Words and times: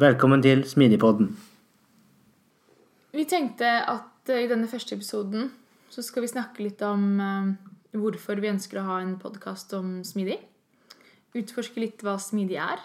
Velkommen 0.00 0.40
til 0.40 0.62
Smidigpodden. 0.64 1.26
Vi 3.12 3.24
tenkte 3.28 3.68
at 3.68 4.30
eh, 4.32 4.46
i 4.46 4.48
denne 4.48 4.64
første 4.64 4.96
episoden 4.96 5.50
så 5.92 6.00
skal 6.00 6.24
vi 6.24 6.30
snakke 6.30 6.64
litt 6.64 6.80
om 6.88 7.20
eh, 7.20 7.50
hvorfor 8.00 8.40
vi 8.40 8.48
ønsker 8.48 8.80
å 8.80 8.86
ha 8.86 8.96
en 9.02 9.18
podkast 9.20 9.76
om 9.76 9.98
smidig. 10.00 10.38
Utforske 11.36 11.84
litt 11.84 12.00
hva 12.00 12.16
smidig 12.16 12.56
er, 12.64 12.80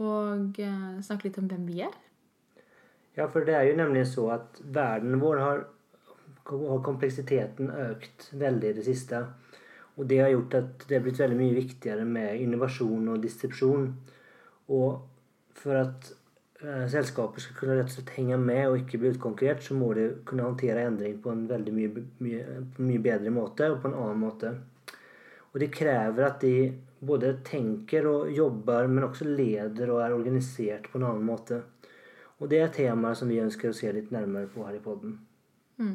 og 0.00 0.56
eh, 0.56 0.96
snakke 1.04 1.28
litt 1.28 1.38
om 1.44 1.52
hvem 1.52 1.68
vi 1.68 1.84
er. 1.90 1.92
Ja, 3.20 3.28
for 3.28 3.44
det 3.44 3.60
er 3.60 3.68
jo 3.68 3.76
nemlig 3.76 4.08
så 4.14 4.30
at 4.40 4.56
verden 4.64 5.20
vår 5.20 5.44
har, 5.44 5.64
har 6.48 6.84
kompleksiteten 6.88 7.68
økt 7.90 8.30
veldig 8.32 8.72
i 8.72 8.78
det 8.80 8.88
siste. 8.88 9.26
Og 10.00 10.08
det 10.08 10.24
har 10.24 10.32
gjort 10.32 10.62
at 10.64 10.88
det 10.88 11.02
har 11.02 11.04
blitt 11.04 11.20
veldig 11.20 11.42
mye 11.44 11.60
viktigere 11.60 12.08
med 12.08 12.40
innovasjon 12.48 13.12
og 13.12 13.20
distripsjon. 13.28 13.90
Og 14.72 15.02
for 15.52 15.84
at 15.84 16.15
selskaper 16.62 17.42
skal 17.42 17.56
kunne 17.58 17.76
rett 17.76 17.90
og 17.90 17.98
slett 17.98 18.14
henge 18.16 18.38
med 18.40 18.62
og 18.70 18.78
ikke 18.80 19.00
bli 19.02 19.10
utkonkurrert, 19.12 19.62
så 19.64 19.76
må 19.76 19.90
de 19.96 20.06
kunne 20.28 20.46
håndtere 20.46 20.86
endring 20.88 21.18
på 21.22 21.32
en 21.32 21.44
veldig 21.50 21.74
mye, 21.76 22.04
mye, 22.24 22.58
mye 22.78 23.02
bedre 23.04 23.32
måte 23.34 23.68
og 23.72 23.82
på 23.82 23.90
en 23.90 23.98
annen 24.00 24.22
måte. 24.22 24.54
Og 25.52 25.60
det 25.60 25.72
krever 25.74 26.26
at 26.26 26.40
de 26.44 26.72
både 27.06 27.36
tenker 27.44 28.08
og 28.08 28.32
jobber, 28.32 28.88
men 28.88 29.04
også 29.04 29.28
leder 29.28 29.92
og 29.92 30.02
er 30.04 30.16
organisert 30.16 30.88
på 30.90 31.00
en 31.00 31.06
annen 31.10 31.28
måte. 31.28 31.60
Og 32.40 32.50
det 32.50 32.60
er 32.60 32.72
temaer 32.72 33.16
som 33.16 33.28
vi 33.32 33.40
ønsker 33.40 33.70
å 33.70 33.76
se 33.76 33.92
litt 33.92 34.10
nærmere 34.12 34.48
på 34.52 34.64
her 34.66 34.76
i 34.76 34.82
poden. 34.84 35.14
Mm. 35.80 35.94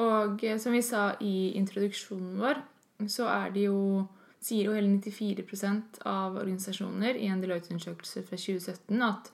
Og 0.00 0.42
eh, 0.46 0.58
som 0.58 0.74
vi 0.74 0.82
sa 0.86 1.10
i 1.22 1.52
introduksjonen 1.58 2.38
vår, 2.40 2.62
så 3.10 3.28
er 3.30 3.54
det 3.54 3.66
jo 3.68 4.06
sier 4.40 4.70
jo 4.70 4.74
hele 4.74 4.88
94% 4.88 6.00
av 6.08 6.38
organisasjoner 6.40 7.18
i 7.20 7.28
en 7.28 7.42
Deloitte-undersøkelse 7.42 8.22
fra 8.24 8.38
2017 8.40 9.02
at 9.04 9.28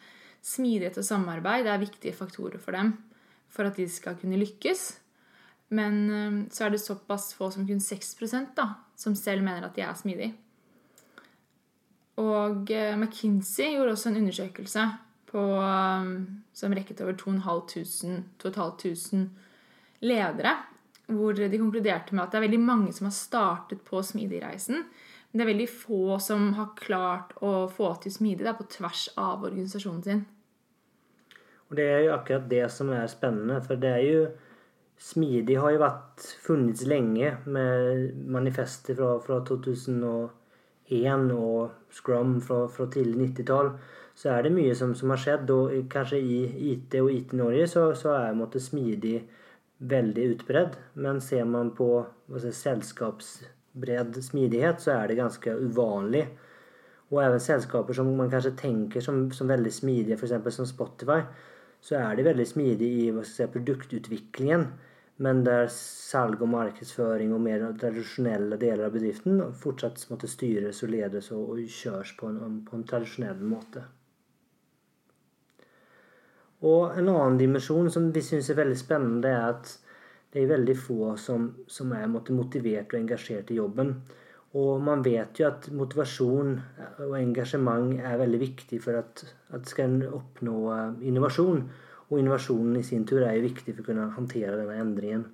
Smidighet 0.47 1.01
og 1.01 1.07
samarbeid 1.07 1.67
er 1.67 1.83
viktige 1.83 2.15
faktorer 2.15 2.61
for 2.63 2.77
dem 2.77 2.95
for 3.57 3.69
at 3.69 3.79
de 3.79 3.87
skal 3.91 4.17
kunne 4.21 4.39
lykkes. 4.41 4.83
Men 5.75 5.95
eh, 6.11 6.35
så 6.55 6.67
er 6.67 6.71
det 6.75 6.83
såpass 6.83 7.35
få 7.35 7.51
som 7.51 7.67
kun 7.67 7.81
6% 7.83 8.55
da, 8.59 8.67
som 8.99 9.17
selv 9.19 9.43
mener 9.47 9.67
at 9.67 9.77
de 9.77 9.83
er 9.83 9.95
smidige. 9.99 10.35
Og 12.23 12.71
eh, 12.73 12.97
McKinsey 12.97 13.75
gjorde 13.75 13.93
også 13.97 14.09
en 14.13 14.21
undersøkelse 14.23 14.85
på, 15.33 15.43
eh, 15.63 16.05
som 16.55 16.77
rekket 16.77 17.03
over 17.05 17.15
2500 17.19 19.29
ledere. 20.07 20.55
Hvor 21.07 21.33
de 21.39 21.59
konkluderte 21.59 22.15
med 22.15 22.25
at 22.25 22.33
det 22.33 22.39
er 22.41 22.49
veldig 22.49 22.67
mange 22.67 22.93
som 22.95 23.07
har 23.07 23.15
startet 23.15 23.81
på 23.87 23.97
smidigreisen. 24.03 24.77
Men 25.31 25.39
det 25.39 25.45
er 25.45 25.53
veldig 25.53 25.71
få 25.71 26.19
som 26.23 26.41
har 26.57 26.79
klart 26.79 27.31
å 27.47 27.69
få 27.71 27.95
til 28.03 28.13
smidig 28.15 28.59
på 28.59 28.71
tvers 28.79 29.03
av 29.15 29.45
organisasjonen 29.47 30.03
sin. 30.03 30.25
Og 31.71 31.79
det 31.79 31.87
er 31.91 32.05
jo 32.07 32.15
akkurat 32.15 32.51
det 32.51 32.65
som 32.71 32.91
er 32.95 33.07
spennende, 33.11 33.61
for 33.65 33.81
det 33.81 33.95
er 33.95 34.05
jo 34.07 34.27
Smidig 34.97 35.59
har 35.61 35.75
jo 35.75 35.81
vært 35.83 36.23
funnits 36.41 36.87
lenge 36.89 37.35
med 37.45 38.15
manifester 38.33 38.97
fra, 38.97 39.11
fra 39.21 39.43
2001 39.45 41.27
og 41.37 41.75
Scrum 41.93 42.39
fra, 42.41 42.63
fra 42.73 42.87
tidlig 42.95 43.35
90-tall. 43.35 43.75
Så 44.17 44.31
er 44.33 44.47
det 44.47 44.55
mye 44.57 44.73
som, 44.79 44.95
som, 44.97 45.13
har 45.13 45.21
skjedd, 45.21 45.53
og 45.53 45.75
kanskje 45.93 46.23
i 46.25 46.39
IT 46.71 46.97
og 47.03 47.11
IT-Norge 47.13 47.67
så, 47.69 47.83
så, 47.93 48.15
er 48.17 48.39
måte, 48.39 48.63
smidig 48.63 49.19
veldig 49.85 50.31
utbredd. 50.33 50.79
Men 51.05 51.21
ser 51.21 51.45
man 51.45 51.75
på 51.77 51.91
si, 52.41 52.55
selskapsbredd 52.57 54.17
smidighet, 54.25 54.81
så 54.81 54.95
er 54.95 55.13
det 55.13 55.19
ganske 55.21 55.59
uvanlig. 55.61 56.25
Og 57.13 57.21
even 57.21 57.43
selskaper 57.43 58.01
som 58.01 58.09
man 58.17 58.33
kanskje 58.33 58.57
tenker 58.57 59.05
som, 59.05 59.27
som 59.37 59.53
veldig 59.53 59.75
smidige, 59.77 60.17
f.eks. 60.17 60.57
som 60.57 60.73
Spotify, 60.73 61.21
så 61.87 62.01
er 62.01 62.17
de 62.19 62.27
veldig 62.27 62.47
smidige 62.51 63.07
i 63.07 63.25
si, 63.25 63.47
produktutviklingen. 63.47 64.67
Men 65.23 65.45
der 65.47 65.71
salg 65.73 66.43
og 66.45 66.51
markedsføring 66.53 67.31
og 67.33 67.41
mer 67.41 67.63
tradisjonelle 67.81 68.59
deler 68.61 68.89
av 68.89 68.97
bedriften 68.99 69.39
fortsatt 69.57 70.03
måtte 70.11 70.29
styres 70.29 70.83
og 70.85 70.93
ledes 70.93 71.31
og, 71.33 71.55
og 71.55 71.63
kjøres 71.79 72.13
på 72.19 72.29
en, 72.29 72.59
på 72.67 72.77
en 72.77 72.85
tradisjonell 72.91 73.41
måte. 73.41 73.87
Og 76.67 76.99
en 76.99 77.09
annen 77.13 77.41
dimensjon 77.41 77.89
som 77.93 78.11
vi 78.13 78.23
syns 78.25 78.51
er 78.53 78.61
veldig 78.61 78.77
spennende, 78.81 79.33
er 79.33 79.55
at 79.55 79.73
det 80.33 80.43
er 80.43 80.53
veldig 80.53 80.77
få 80.77 81.15
som, 81.21 81.49
som 81.69 81.93
er 81.97 82.09
motivert 82.11 82.93
og 82.93 83.01
engasjert 83.01 83.53
i 83.53 83.59
jobben. 83.61 83.95
Og 84.57 84.81
man 84.81 85.03
vet 85.05 85.41
jo 85.41 85.49
at 85.51 85.69
motivasjon 85.75 86.55
og 87.05 87.17
engasjement 87.19 87.99
er 88.01 88.21
veldig 88.21 88.41
viktig 88.41 88.79
for 88.81 88.97
at, 89.03 89.25
at 89.53 89.69
skal 89.69 89.91
en 89.91 90.15
oppnå 90.17 90.57
innovasjon. 91.05 91.65
Og 92.07 92.21
innovasjonen 92.21 92.79
i 92.79 92.85
sin 92.87 93.05
tur 93.09 93.25
er 93.27 93.37
jo 93.37 93.49
viktig 93.49 93.75
for 93.75 93.83
å 93.83 93.89
kunne 93.91 94.07
håndtere 94.15 94.57
denne 94.57 94.79
endringen. 94.81 95.27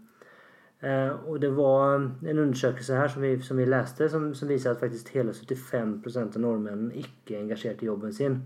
Eh, 0.82 1.12
og 1.30 1.38
det 1.40 1.52
var 1.54 2.00
en 2.00 2.38
undersøkelse 2.38 2.96
her 2.98 3.08
som 3.12 3.22
vi, 3.22 3.36
som 3.46 3.60
vi 3.60 3.68
leste, 3.68 4.08
som, 4.10 4.32
som, 4.34 4.48
viser 4.50 4.72
at 4.72 4.80
faktisk 4.82 5.12
hele 5.14 5.30
75% 5.36 6.38
av 6.38 6.42
nordmennene 6.42 6.96
ikke 6.98 7.36
er 7.36 7.44
engasjert 7.44 7.84
i 7.84 7.90
jobben 7.90 8.14
sin. 8.16 8.40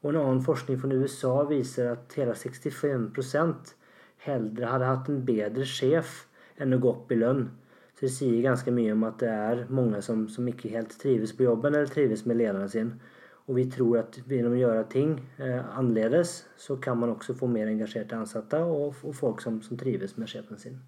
Og 0.00 0.14
en 0.14 0.20
annen 0.22 0.40
forskning 0.40 0.80
fra 0.80 0.88
USA 0.88 1.34
viser 1.50 1.90
at 1.92 2.16
hele 2.16 2.32
65% 2.32 3.74
heller 4.24 4.72
hadde 4.72 4.88
hatt 4.88 5.10
en 5.12 5.20
bedre 5.26 5.66
sjef 5.68 6.22
enn 6.60 6.72
å 6.72 6.80
gå 6.80 6.94
opp 6.94 7.12
i 7.12 7.20
lønn. 7.20 7.50
Så 8.00 8.06
det 8.06 8.14
sier 8.14 8.44
ganske 8.46 8.72
mye 8.72 8.94
om 8.94 9.02
at 9.04 9.18
det 9.20 9.28
er 9.28 9.58
mange 9.68 9.98
som, 10.00 10.22
som 10.32 10.46
ikke 10.48 10.70
helt 10.72 10.94
trives 10.96 11.34
på 11.36 11.44
jobben 11.44 11.74
eller 11.74 11.90
trives 11.92 12.22
med 12.24 12.38
lederen 12.40 12.70
sin. 12.72 12.94
Og 13.44 13.58
vi 13.58 13.66
tror 13.68 13.98
at 14.00 14.16
gjennom 14.24 14.54
å 14.56 14.60
gjøre 14.62 14.86
ting 14.88 15.10
eh, 15.36 15.58
annerledes, 15.76 16.32
så 16.56 16.78
kan 16.80 16.96
man 16.96 17.12
også 17.12 17.36
få 17.36 17.50
mer 17.52 17.68
engasjerte 17.68 18.16
ansatte 18.16 18.62
og, 18.64 18.96
og 19.04 19.12
folk 19.18 19.44
som, 19.44 19.58
som, 19.60 19.76
trives 19.76 20.16
med 20.16 20.32
sjefen 20.32 20.62
sin. 20.62 20.80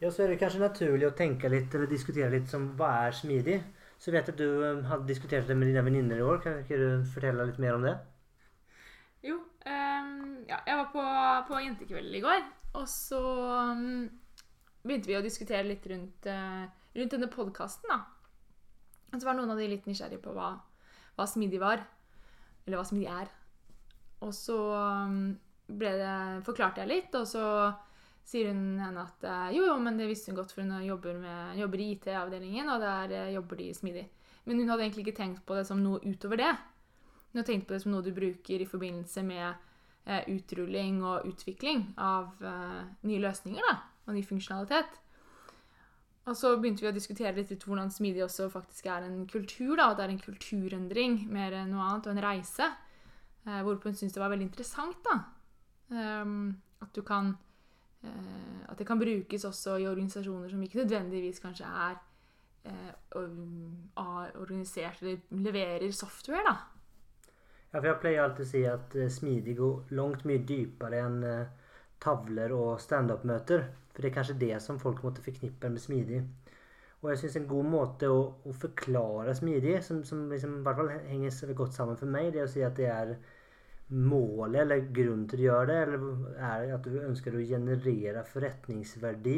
Ja, 0.00 0.08
så 0.08 0.24
er 0.24 0.32
det 0.32 0.40
kanskje 0.40 0.64
naturlig 0.64 1.10
å 1.10 1.14
tenke 1.18 1.52
litt 1.52 1.76
eller 1.76 1.92
diskutere 1.92 2.32
litt 2.32 2.48
som 2.48 2.70
hva 2.80 2.94
er 3.04 3.20
smidig. 3.20 3.60
Så 4.00 4.16
vet 4.16 4.24
jeg 4.24 4.38
at 4.38 4.40
du 4.40 4.64
um, 4.64 4.82
hadde 4.88 5.12
diskutert 5.12 5.44
det 5.44 5.60
med 5.60 5.68
dine 5.68 5.84
venninner 5.84 6.24
i 6.24 6.24
år. 6.24 6.40
Kan 6.40 6.62
ikke 6.64 6.80
du 6.80 6.88
fortelle 7.12 7.50
litt 7.52 7.60
mer 7.60 7.76
om 7.76 7.84
det? 7.84 7.98
Jo. 9.28 9.42
Um, 9.68 10.44
ja, 10.48 10.64
jeg 10.64 10.80
var 10.80 10.90
på, 10.96 11.08
på 11.52 11.64
jentekveld 11.68 12.16
i 12.16 12.24
går, 12.24 12.44
og 12.80 12.88
så 12.88 13.22
um, 13.76 14.08
begynte 14.84 15.10
vi 15.10 15.16
å 15.18 15.24
diskutere 15.24 15.66
litt 15.66 15.86
rundt, 15.90 16.28
uh, 16.28 16.66
rundt 16.96 17.16
denne 17.16 17.30
podkasten, 17.32 17.90
da. 17.90 18.02
Og 19.14 19.20
så 19.20 19.28
var 19.28 19.38
noen 19.38 19.52
av 19.54 19.60
de 19.60 19.70
litt 19.70 19.88
nysgjerrige 19.88 20.22
på 20.24 20.34
hva, 20.36 20.52
hva 21.16 21.26
smidig 21.30 21.60
var. 21.62 21.82
Eller 22.64 22.80
hva 22.80 22.86
smidig 22.88 23.10
er. 23.12 23.32
Og 24.24 24.32
så 24.34 24.58
ble 25.66 25.96
det, 26.00 26.14
forklarte 26.46 26.82
jeg 26.82 26.90
litt, 26.90 27.16
og 27.16 27.26
så 27.28 27.44
sier 28.24 28.50
hun 28.50 28.80
henne 28.80 29.04
at 29.04 29.24
eh, 29.28 29.56
jo, 29.58 29.66
jo, 29.68 29.76
men 29.84 29.98
det 30.00 30.08
visste 30.08 30.32
hun 30.32 30.38
godt, 30.38 30.54
for 30.54 30.64
hun 30.64 30.84
jobber, 30.84 31.16
med, 31.20 31.58
jobber 31.60 31.82
i 31.82 31.90
IT-avdelingen, 31.94 32.70
og 32.72 32.84
der 32.84 33.12
eh, 33.12 33.32
jobber 33.36 33.60
de 33.60 33.68
smidig. 33.76 34.04
Men 34.44 34.60
hun 34.60 34.72
hadde 34.72 34.86
egentlig 34.86 35.06
ikke 35.06 35.20
tenkt 35.20 35.44
på 35.46 35.56
det 35.56 35.66
som 35.68 35.80
noe 35.80 36.00
utover 36.04 36.40
det. 36.40 36.52
Hun 37.32 37.40
hadde 37.40 37.48
tenkt 37.50 37.68
på 37.68 37.76
det 37.76 37.82
som 37.84 37.94
noe 37.94 38.04
du 38.04 38.12
bruker 38.16 38.64
i 38.64 38.68
forbindelse 38.68 39.24
med 39.26 39.46
eh, 39.50 40.24
utrulling 40.32 41.02
og 41.04 41.28
utvikling 41.28 41.86
av 42.00 42.44
eh, 42.44 42.80
nye 43.08 43.24
løsninger 43.24 43.68
da, 43.68 43.76
og 44.06 44.14
ny 44.16 44.22
funksjonalitet. 44.26 45.00
Og 46.24 46.36
så 46.36 46.54
begynte 46.56 46.84
vi 46.84 46.88
å 46.88 46.94
diskutere 46.96 47.34
litt 47.36 47.52
ut 47.52 47.64
hvordan 47.68 47.90
smidig 47.92 48.24
også 48.24 48.48
faktisk 48.52 48.86
er 48.88 49.04
en 49.04 49.26
kultur. 49.28 49.76
da, 49.76 49.90
At 49.90 49.98
det 49.98 50.06
er 50.06 50.14
en 50.14 50.22
kulturendring 50.22 51.18
mer 51.32 51.52
enn 51.52 51.74
noe 51.74 51.84
annet, 51.84 52.08
og 52.08 52.14
en 52.14 52.24
reise. 52.24 52.70
Eh, 53.44 53.60
hvorpå 53.60 53.90
hun 53.90 53.98
syntes 53.98 54.16
det 54.16 54.22
var 54.22 54.32
veldig 54.32 54.48
interessant. 54.48 55.00
da. 55.04 55.18
Um, 55.92 56.56
at 56.80 56.96
kan 57.04 57.34
eh, 58.02 58.60
At 58.68 58.78
det 58.78 58.86
kan 58.86 58.98
brukes 58.98 59.44
også 59.44 59.76
i 59.76 59.86
organisasjoner 59.86 60.48
som 60.48 60.62
ikke 60.62 60.80
nødvendigvis 60.80 61.42
kanskje 61.44 61.68
er 61.68 61.98
eh, 62.64 62.92
organisert 64.40 65.02
eller 65.02 65.20
leverer 65.30 65.90
software, 65.92 66.44
da. 66.46 66.56
Ja, 67.74 67.80
for 67.80 67.88
jeg 67.90 68.00
pleier 68.00 68.22
alltid 68.22 68.46
å 68.46 68.48
si 68.48 68.62
at 68.70 68.96
eh, 68.96 69.10
smidig 69.10 69.56
går 69.58 69.94
langt 69.98 70.24
mye 70.28 70.42
dypere 70.46 71.00
enn 71.04 71.22
eh, 71.26 71.63
tavler 72.00 72.52
og 72.56 72.80
standup-møter. 72.80 73.68
For 73.94 74.02
det 74.02 74.10
er 74.10 74.16
kanskje 74.16 74.38
det 74.40 74.56
som 74.62 74.80
folk 74.82 75.04
måtte 75.04 75.22
forknippe 75.22 75.70
med 75.70 75.82
smidig. 75.82 76.22
Og 77.02 77.10
jeg 77.10 77.18
syns 77.20 77.36
en 77.36 77.48
god 77.48 77.66
måte 77.68 78.08
å, 78.08 78.20
å 78.48 78.52
forklare 78.56 79.34
smidig, 79.36 79.76
som, 79.84 80.00
som 80.08 80.24
liksom, 80.30 80.58
i 80.58 80.64
hvert 80.64 80.78
fall 80.80 80.92
henger 81.10 81.56
godt 81.58 81.76
sammen 81.76 81.98
for 82.00 82.08
meg, 82.10 82.30
det 82.32 82.40
er 82.40 82.48
å 82.48 82.52
si 82.54 82.62
at 82.64 82.78
det 82.80 82.88
er 82.88 83.16
målet 83.92 84.62
eller 84.62 84.86
grunnen 84.96 85.26
til 85.28 85.42
å 85.42 85.46
gjøre 85.50 85.66
det, 85.68 85.80
eller 85.84 86.38
er 86.48 86.72
at 86.78 86.88
du 86.88 86.96
ønsker 87.04 87.36
å 87.36 87.44
generere 87.44 88.24
forretningsverdi 88.30 89.36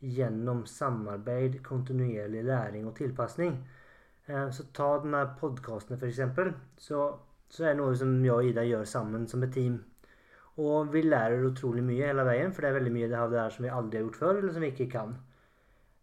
gjennom 0.00 0.64
samarbeid, 0.66 1.60
kontinuerlig 1.62 2.42
læring 2.48 2.88
og 2.90 2.96
tilpasning. 2.98 3.54
Eh, 4.26 4.50
Så 4.50 4.66
ta 4.74 4.90
denne 4.98 5.22
podkasten 5.38 5.96
f.eks. 5.96 6.20
Så, 6.76 7.06
så 7.48 7.64
er 7.64 7.74
det 7.74 7.80
noe 7.82 7.94
som 7.96 8.18
jeg 8.24 8.34
og 8.34 8.50
Ida 8.50 8.66
gjør 8.66 8.84
sammen 8.84 9.28
som 9.28 9.46
et 9.46 9.54
team. 9.54 9.78
Og 10.58 10.92
vi 10.92 11.02
lærer 11.06 11.46
utrolig 11.46 11.82
mye 11.86 12.10
hele 12.10 12.26
veien, 12.26 12.52
for 12.52 12.62
det 12.64 12.70
er 12.70 12.78
veldig 12.80 12.94
mye 12.94 13.10
av 13.16 13.30
det 13.32 13.40
her 13.40 13.54
som 13.54 13.64
vi 13.64 13.74
aldri 13.74 14.00
har 14.00 14.06
gjort 14.08 14.20
før, 14.22 14.38
eller 14.40 14.54
som 14.56 14.64
vi 14.64 14.72
ikke 14.74 14.90
kan. 14.92 15.14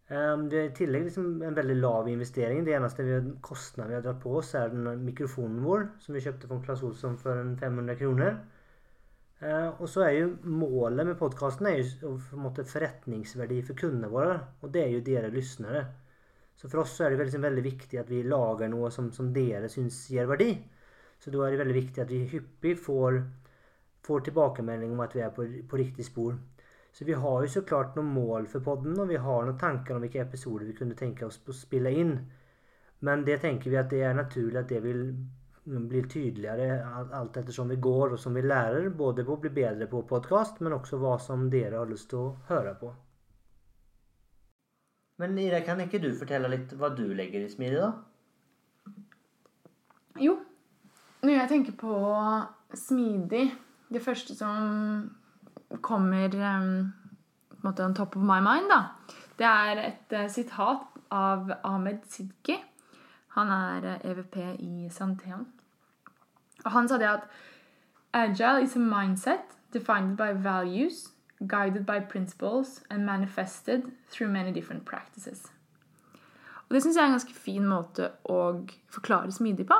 Um, 0.07 0.45
det 0.47 0.59
er 0.59 0.69
i 0.69 0.75
tillegg 0.75 1.09
liksom 1.09 1.41
en 1.43 1.55
veldig 1.57 1.75
lav 1.81 2.07
investering. 2.07 2.63
Det 2.63 2.77
eneste 2.77 3.03
vi, 3.03 3.17
kostnaden 3.43 3.91
vi 3.91 3.97
har 3.97 4.05
dratt 4.05 4.21
på 4.23 4.37
oss, 4.39 4.53
er 4.55 4.71
den 4.71 5.03
mikrofonen 5.03 5.59
vår, 5.65 5.89
som 5.99 6.15
vi 6.15 6.23
kjøpte 6.23 6.47
fra 6.47 6.61
Claes 6.63 6.85
Olsson 6.87 7.17
for 7.19 7.41
en 7.41 7.57
500 7.59 7.99
kroner. 7.99 8.37
Eh, 9.37 9.67
og 9.69 9.85
så 9.91 10.05
er 10.07 10.13
jo 10.15 10.29
målet 10.49 11.05
med 11.05 11.17
podkasten 11.19 11.67
er 11.69 11.83
jo 11.83 12.15
en 12.17 12.41
måte 12.41 12.65
forretningsverdi 12.65 13.59
for 13.67 13.77
kundene 13.77 14.09
våre, 14.09 14.39
og 14.63 14.71
det 14.73 14.85
er 14.85 14.95
jo 14.95 15.03
dere 15.05 15.33
lyttere. 15.33 15.83
Så 16.57 16.71
for 16.71 16.81
oss 16.81 16.95
så 16.97 17.05
er 17.05 17.13
det 17.13 17.19
veldig, 17.21 17.41
veldig 17.43 17.63
viktig 17.67 17.99
at 18.01 18.07
vi 18.09 18.23
lager 18.25 18.71
noe 18.71 18.89
som, 18.93 19.11
som 19.13 19.29
dere 19.33 19.69
syns 19.69 19.99
gir 20.09 20.25
verdi. 20.29 20.55
Så 21.21 21.29
da 21.33 21.43
er 21.45 21.53
det 21.53 21.61
veldig 21.61 21.75
viktig 21.77 22.01
at 22.01 22.13
vi 22.13 22.23
hyppig 22.31 22.73
får, 22.81 23.19
får 24.07 24.27
tilbakemelding 24.27 24.93
om 24.95 25.03
at 25.03 25.15
vi 25.15 25.23
er 25.25 25.33
på, 25.35 25.45
på 25.69 25.79
riktig 25.79 26.07
spor. 26.07 26.37
Så 26.97 27.05
vi 27.05 27.13
har 27.13 27.43
jo 27.43 27.49
så 27.51 27.61
klart 27.61 27.95
noen 27.95 28.09
mål 28.09 28.47
for 28.49 28.65
podden, 28.65 28.95
og 28.97 29.11
vi 29.11 29.19
har 29.21 29.43
noen 29.45 29.59
tanker 29.61 29.95
om 29.95 30.01
hvilke 30.01 30.23
episoder 30.23 30.65
vi 30.65 30.77
kunne 30.79 30.97
tenke 30.97 31.27
oss 31.27 31.37
å 31.45 31.53
spille 31.53 31.91
inn. 31.93 32.15
Men 33.05 33.25
det 33.27 33.41
tenker 33.43 33.69
vi 33.69 33.77
at 33.77 33.91
det 33.91 34.01
er 34.07 34.15
naturlig 34.17 34.63
at 34.63 34.71
det 34.71 34.79
vil 34.81 35.03
bli 35.67 36.01
tydeligere 36.09 36.79
alt- 37.13 37.37
ettersom 37.37 37.69
vi 37.69 37.75
går 37.75 38.15
og 38.15 38.19
som 38.19 38.33
vi 38.33 38.41
lærer, 38.41 38.89
både 38.89 39.25
på 39.27 39.35
å 39.35 39.41
bli 39.43 39.51
bedre 39.53 39.87
på 39.91 40.01
podkast, 40.09 40.61
men 40.61 40.73
også 40.73 40.97
hva 40.97 41.19
som 41.21 41.49
dere 41.53 41.77
har 41.77 41.91
lyst 41.91 42.09
til 42.09 42.23
å 42.23 42.35
høre 42.47 42.73
på. 42.79 42.93
Men 45.21 45.37
Ida, 45.41 45.61
kan 45.65 45.81
ikke 45.81 46.01
du 46.01 46.11
fortelle 46.15 46.49
litt 46.49 46.73
hva 46.77 46.89
du 46.95 47.05
legger 47.17 47.45
i 47.45 47.49
smidig, 47.49 47.81
da? 47.81 47.93
Jo, 50.21 50.37
når 51.21 51.33
jeg 51.33 51.49
tenker 51.49 51.77
på 51.77 51.93
smidig 52.77 53.47
Det 53.93 54.03
første 54.03 54.35
som 54.35 55.09
kommer 55.81 56.25
um, 56.27 56.93
på 57.49 57.55
en 57.55 57.63
måte 57.63 57.85
on 57.85 57.95
top 57.95 58.15
of 58.15 58.21
my 58.21 58.39
mind, 58.43 58.69
da, 58.71 58.81
det 59.39 59.47
er 59.47 59.83
et 59.87 60.15
uh, 60.15 60.29
sitat 60.31 60.87
av 61.11 61.51
Ahmed 61.63 62.03
Sidki. 62.09 62.57
Han 63.37 63.51
er 63.53 63.87
uh, 63.95 64.09
EVP 64.11 64.37
i 64.59 64.89
Santeon. 64.91 65.47
Og 66.65 66.71
han 66.71 66.87
sa 66.87 66.97
det 66.97 67.07
at 67.07 67.29
Agile 68.13 68.63
is 68.63 68.75
a 68.75 68.79
mindset 68.79 69.57
defined 69.73 70.17
by 70.17 70.31
values, 70.43 71.09
guided 71.47 71.85
by 71.85 71.99
principles 71.99 72.81
and 72.89 73.05
manifested 73.05 73.83
through 74.09 74.31
many 74.31 74.51
different 74.51 74.85
practices. 74.85 75.51
Og 76.69 76.73
det 76.73 76.83
syns 76.83 76.95
jeg 76.95 77.01
er 77.01 77.05
en 77.05 77.15
ganske 77.15 77.33
fin 77.33 77.67
måte 77.67 78.09
å 78.27 78.39
forklare 78.91 79.31
smidig 79.31 79.67
på. 79.67 79.77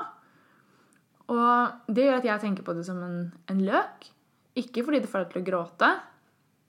Og 1.33 1.91
det 1.91 2.05
gjør 2.05 2.21
at 2.21 2.27
jeg 2.29 2.43
tenker 2.43 2.67
på 2.67 2.75
det 2.77 2.85
som 2.87 2.99
en, 3.03 3.17
en 3.51 3.63
løk. 3.67 4.11
Ikke 4.57 4.83
fordi 4.85 5.01
det 5.03 5.09
får 5.11 5.25
deg 5.25 5.33
til 5.33 5.43
å 5.43 5.47
gråte. 5.51 5.89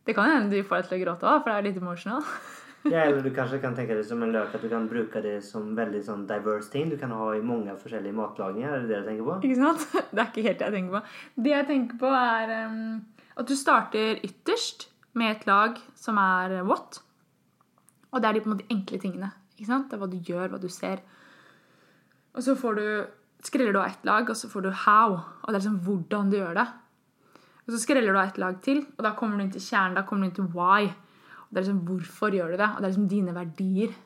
Det 0.09 0.17
kan 0.17 0.31
hende 0.31 0.51
du 0.51 0.67
får 0.67 0.83
deg 0.83 0.89
til 0.89 0.99
å 0.99 1.05
gråte 1.05 1.29
òg, 1.29 1.43
for 1.45 1.53
det 1.53 1.59
er 1.59 1.69
litt 1.71 1.83
emotional. 1.83 2.25
Ja, 2.87 3.03
eller 3.05 3.21
du 3.21 3.33
kanskje 3.37 3.59
kan 3.63 3.75
tenke 3.77 3.97
det 3.99 4.05
som 4.07 4.23
en 4.23 4.33
løk, 4.33 4.53
at 4.55 4.63
du 4.63 4.69
kan 4.71 4.87
bruke 4.89 5.23
det 5.25 5.39
som 5.45 5.73
veldig 5.77 5.99
sånn 6.07 6.23
diverse 6.29 6.71
ting. 6.73 6.87
Du 6.93 6.97
kan 7.01 7.11
ha 7.15 7.33
i 7.35 7.43
mange 7.45 7.75
forskjellige 7.81 8.17
matlagninger, 8.17 8.71
er 8.71 8.85
det 8.85 8.93
det 8.93 9.01
du 9.03 9.11
tenker 9.11 9.27
på? 9.27 9.37
Ikke 9.49 9.59
sant? 9.59 9.87
Det 10.15 10.23
er 10.23 10.31
ikke 10.31 10.47
helt 10.47 10.61
det 10.61 10.69
jeg 10.69 10.77
tenker 10.77 10.95
på. 10.95 11.03
Det 11.45 11.53
jeg 11.55 11.69
tenker 11.73 12.01
på, 12.05 12.13
er 12.15 12.55
um, 12.71 12.79
at 13.43 13.51
du 13.51 13.55
starter 13.59 14.23
ytterst 14.27 14.89
med 15.19 15.35
et 15.35 15.47
lag 15.51 15.79
som 15.99 16.19
er 16.23 16.61
what. 16.69 17.01
Og 18.13 18.23
det 18.23 18.29
er 18.29 18.37
de 18.37 18.43
på 18.45 18.51
en 18.51 18.57
måte 18.57 18.73
enkle 18.73 19.01
tingene. 19.03 19.31
Ikke 19.59 19.69
sant? 19.69 19.89
Det 19.91 19.99
er 19.99 20.03
hva 20.03 20.11
du 20.11 20.19
gjør, 20.23 20.53
hva 20.53 20.61
du 20.63 20.69
ser. 20.73 21.03
Og 22.37 22.45
så 22.47 22.55
får 22.59 22.79
du, 22.79 22.87
skreller 23.45 23.73
du 23.73 23.81
av 23.81 23.87
ett 23.87 24.05
lag, 24.05 24.31
og 24.31 24.37
så 24.37 24.51
får 24.51 24.67
du 24.67 24.71
how. 24.85 25.17
Og 25.17 25.49
det 25.49 25.55
er 25.55 25.61
liksom 25.61 25.81
hvordan 25.87 26.31
du 26.31 26.39
gjør 26.39 26.59
det. 26.59 26.67
Og 27.67 27.75
så 27.75 27.83
skreller 27.83 28.13
du 28.13 28.19
av 28.19 28.27
ett 28.27 28.41
lag 28.41 28.59
til, 28.65 28.83
og 28.97 29.05
da 29.05 29.13
kommer 29.17 29.39
du 29.39 29.45
inn 29.45 29.55
til 29.55 29.65
kjernen. 29.65 29.99
Da 29.99 30.05
kommer 30.09 30.25
du 30.25 30.31
inn 30.31 30.37
til 30.39 30.51
why. 30.57 30.89
Og 30.89 31.51
det 31.51 31.61
er 31.61 31.67
liksom 31.67 31.83
hvorfor 31.89 32.35
gjør 32.35 32.53
du 32.53 32.59
det? 32.61 32.69
Og 32.69 32.79
det 32.79 32.87
er 32.87 32.93
liksom 32.93 33.09
dine 33.13 33.35
verdier. 33.37 33.97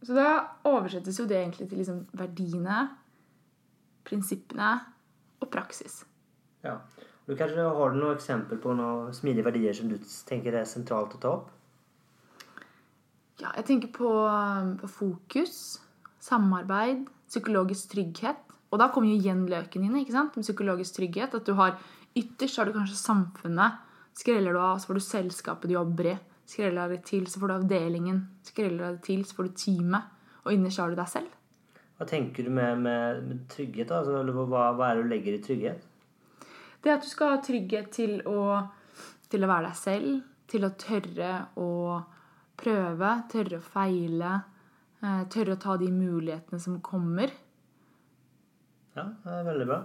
Så 0.00 0.16
da 0.16 0.28
oversettes 0.68 1.18
jo 1.20 1.26
det 1.28 1.36
egentlig 1.36 1.68
til 1.68 1.82
liksom 1.82 2.04
verdiene, 2.16 2.86
prinsippene 4.08 4.72
og 5.40 5.50
praksis. 5.52 6.02
Ja. 6.64 6.78
Du 7.26 7.36
kanskje 7.36 7.62
Har 7.62 7.92
du 7.92 8.00
noen 8.00 8.16
eksempel 8.16 8.58
på 8.58 8.72
noen 8.74 9.12
smidige 9.14 9.44
verdier 9.46 9.76
som 9.76 9.88
du 9.88 9.98
tenker 10.26 10.56
er 10.56 10.64
sentralt 10.66 11.14
å 11.14 11.20
ta 11.20 11.34
opp? 11.36 11.50
Ja, 13.40 13.52
jeg 13.56 13.64
tenker 13.68 13.92
på, 13.94 14.08
på 14.80 14.88
fokus, 14.90 15.80
samarbeid, 16.20 17.06
psykologisk 17.30 17.92
trygghet. 17.94 18.40
Og 18.70 18.78
da 18.78 18.90
kommer 18.92 19.10
jo 19.10 19.18
igjen 19.18 19.46
løken 19.50 19.84
inn. 19.86 19.96
ikke 19.98 20.14
sant? 20.14 20.36
Med 20.36 20.46
psykologisk 20.46 21.00
trygghet. 21.00 21.34
At 21.34 21.46
du 21.48 21.56
har 21.58 21.78
Ytterst 22.18 22.58
har 22.58 22.66
du 22.66 22.72
kanskje 22.74 22.96
samfunnet. 22.98 23.82
Skreller 24.18 24.52
du 24.52 24.58
av, 24.58 24.78
så 24.78 24.90
får 24.90 24.98
du 24.98 25.04
selskapet 25.04 25.70
du 25.70 25.76
jobber 25.76 26.08
i. 26.10 26.14
Skreller 26.50 26.90
det 26.90 27.04
til, 27.06 27.28
så 27.30 27.38
får 27.38 27.48
du 27.48 27.54
avdelingen. 27.54 28.24
Skreller 28.42 28.96
det 28.96 29.04
til, 29.06 29.22
så 29.24 29.36
får 29.36 29.46
du 29.46 29.60
teamet. 29.62 30.08
Og 30.42 30.56
innerst 30.56 30.82
har 30.82 30.90
du 30.90 30.98
deg 30.98 31.10
selv. 31.12 31.36
Hva 32.00 32.08
tenker 32.10 32.48
du 32.48 32.50
med, 32.50 32.82
med, 32.82 33.22
med 33.28 33.44
trygghet? 33.52 33.92
da? 33.92 34.00
Altså, 34.00 34.44
hva, 34.50 34.64
hva 34.74 34.88
er 34.88 34.98
det 34.98 35.06
du 35.06 35.12
legger 35.12 35.36
i 35.36 35.42
trygghet? 35.44 35.86
Det 36.82 36.94
at 36.94 37.04
du 37.04 37.10
skal 37.10 37.36
ha 37.36 37.40
trygghet 37.44 37.90
til 37.94 38.16
å, 38.26 38.40
til 39.30 39.44
å 39.44 39.50
være 39.50 39.68
deg 39.68 39.78
selv, 39.78 40.22
til 40.50 40.66
å 40.66 40.72
tørre 40.80 41.32
å 41.60 41.70
prøve, 42.58 43.10
tørre 43.30 43.60
å 43.60 43.64
feile, 43.64 44.32
tørre 45.32 45.56
å 45.56 45.60
ta 45.60 45.76
de 45.80 45.88
mulighetene 45.92 46.60
som 46.60 46.80
kommer. 46.84 47.32
Ja, 48.96 49.06
det 49.24 49.38
er 49.38 49.48
veldig 49.48 49.68
bra. 49.70 49.80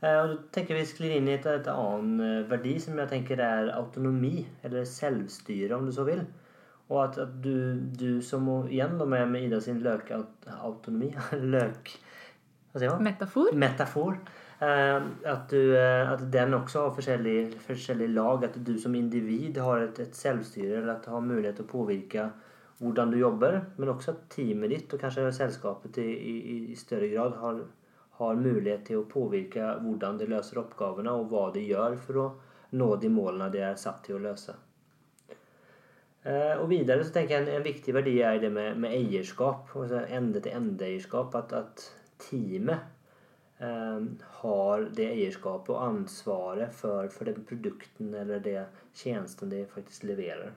Eh, 0.00 0.16
og 0.16 0.30
du 0.30 0.36
tenker 0.54 0.78
Vi 0.78 0.86
sklir 0.88 1.16
inn 1.16 1.28
i 1.28 1.36
et, 1.36 1.46
et 1.46 1.68
annen 1.70 2.20
eh, 2.24 2.44
verdi 2.50 2.76
som 2.80 2.98
jeg 3.00 3.12
tenker 3.12 3.40
er 3.44 3.72
autonomi, 3.76 4.46
eller 4.64 4.88
selvstyre, 4.88 5.76
om 5.76 5.88
du 5.88 5.94
så 5.94 6.06
vil. 6.08 6.24
Og 6.90 7.02
at, 7.04 7.20
at 7.22 7.34
du, 7.44 7.78
du 7.94 8.20
som 8.24 8.48
igjen 8.66 8.96
da 8.98 9.06
med, 9.06 9.28
med 9.30 9.46
Ida 9.46 9.60
sin 9.62 9.82
løkautonomi 9.84 11.12
Løk... 11.54 11.92
Hva 12.70 12.80
sier 12.80 12.94
man? 12.94 13.02
Metafor. 13.06 13.50
Metafor. 13.58 14.16
Eh, 14.62 14.96
at, 15.30 15.52
du, 15.52 15.74
eh, 15.76 16.10
at 16.10 16.24
den 16.32 16.56
også 16.56 16.86
har 16.86 16.96
forskjellige, 16.96 17.60
forskjellige 17.66 18.14
lag. 18.14 18.46
At 18.48 18.58
du 18.66 18.76
som 18.80 18.96
individ 18.98 19.60
har 19.62 19.84
et, 19.84 20.00
et 20.02 20.16
selvstyre, 20.16 20.80
eller 20.80 20.96
at 20.96 21.06
du 21.06 21.12
har 21.14 21.26
mulighet 21.26 21.60
til 21.60 21.68
å 21.68 21.72
påvirke 21.74 22.30
hvordan 22.80 23.12
du 23.12 23.18
jobber. 23.20 23.60
Men 23.76 23.92
også 23.94 24.14
at 24.14 24.24
teamet 24.32 24.72
ditt 24.72 24.96
og 24.96 25.02
kanskje 25.02 25.28
selskapet 25.36 26.00
i, 26.02 26.08
i, 26.08 26.56
i 26.72 26.78
større 26.78 27.10
grad 27.12 27.36
har, 27.42 27.60
har 28.20 28.40
mulighet 28.40 28.86
til 28.88 29.02
å 29.02 29.08
påvirke 29.10 29.74
hvordan 29.84 30.18
de 30.20 30.28
løser 30.32 30.62
oppgavene, 30.62 31.12
og 31.12 31.30
hva 31.30 31.50
de 31.54 31.66
gjør 31.68 32.00
for 32.00 32.24
å 32.24 32.26
nå 32.76 32.90
de 33.02 33.10
målene 33.12 33.50
de 33.52 33.62
er 33.66 33.78
satt 33.80 34.04
til 34.06 34.18
å 34.18 34.24
løse. 34.30 34.54
Eh, 36.22 36.56
Og 36.60 36.68
videre 36.70 37.04
så 37.04 37.14
tenker 37.14 37.36
jeg 37.36 37.46
en, 37.46 37.52
en 37.58 37.66
viktig 37.66 37.94
verdi 37.96 38.18
er 38.22 38.40
det 38.42 38.52
med, 38.52 38.78
med 38.80 38.94
eierskap. 38.96 39.72
Ende-til-ende-eierskap. 39.74 41.36
At, 41.40 41.52
at 41.56 41.86
teamet 42.20 42.80
eh, 43.58 44.08
har 44.42 44.88
det 44.96 45.08
eierskapet 45.14 45.74
og 45.74 45.84
ansvaret 45.86 46.74
for, 46.76 47.08
for 47.14 47.30
den 47.30 47.44
produkten 47.48 48.14
eller 48.14 48.42
det 48.44 48.58
tjenesten 48.94 49.52
de 49.52 49.64
faktisk 49.72 50.08
leverer. 50.12 50.52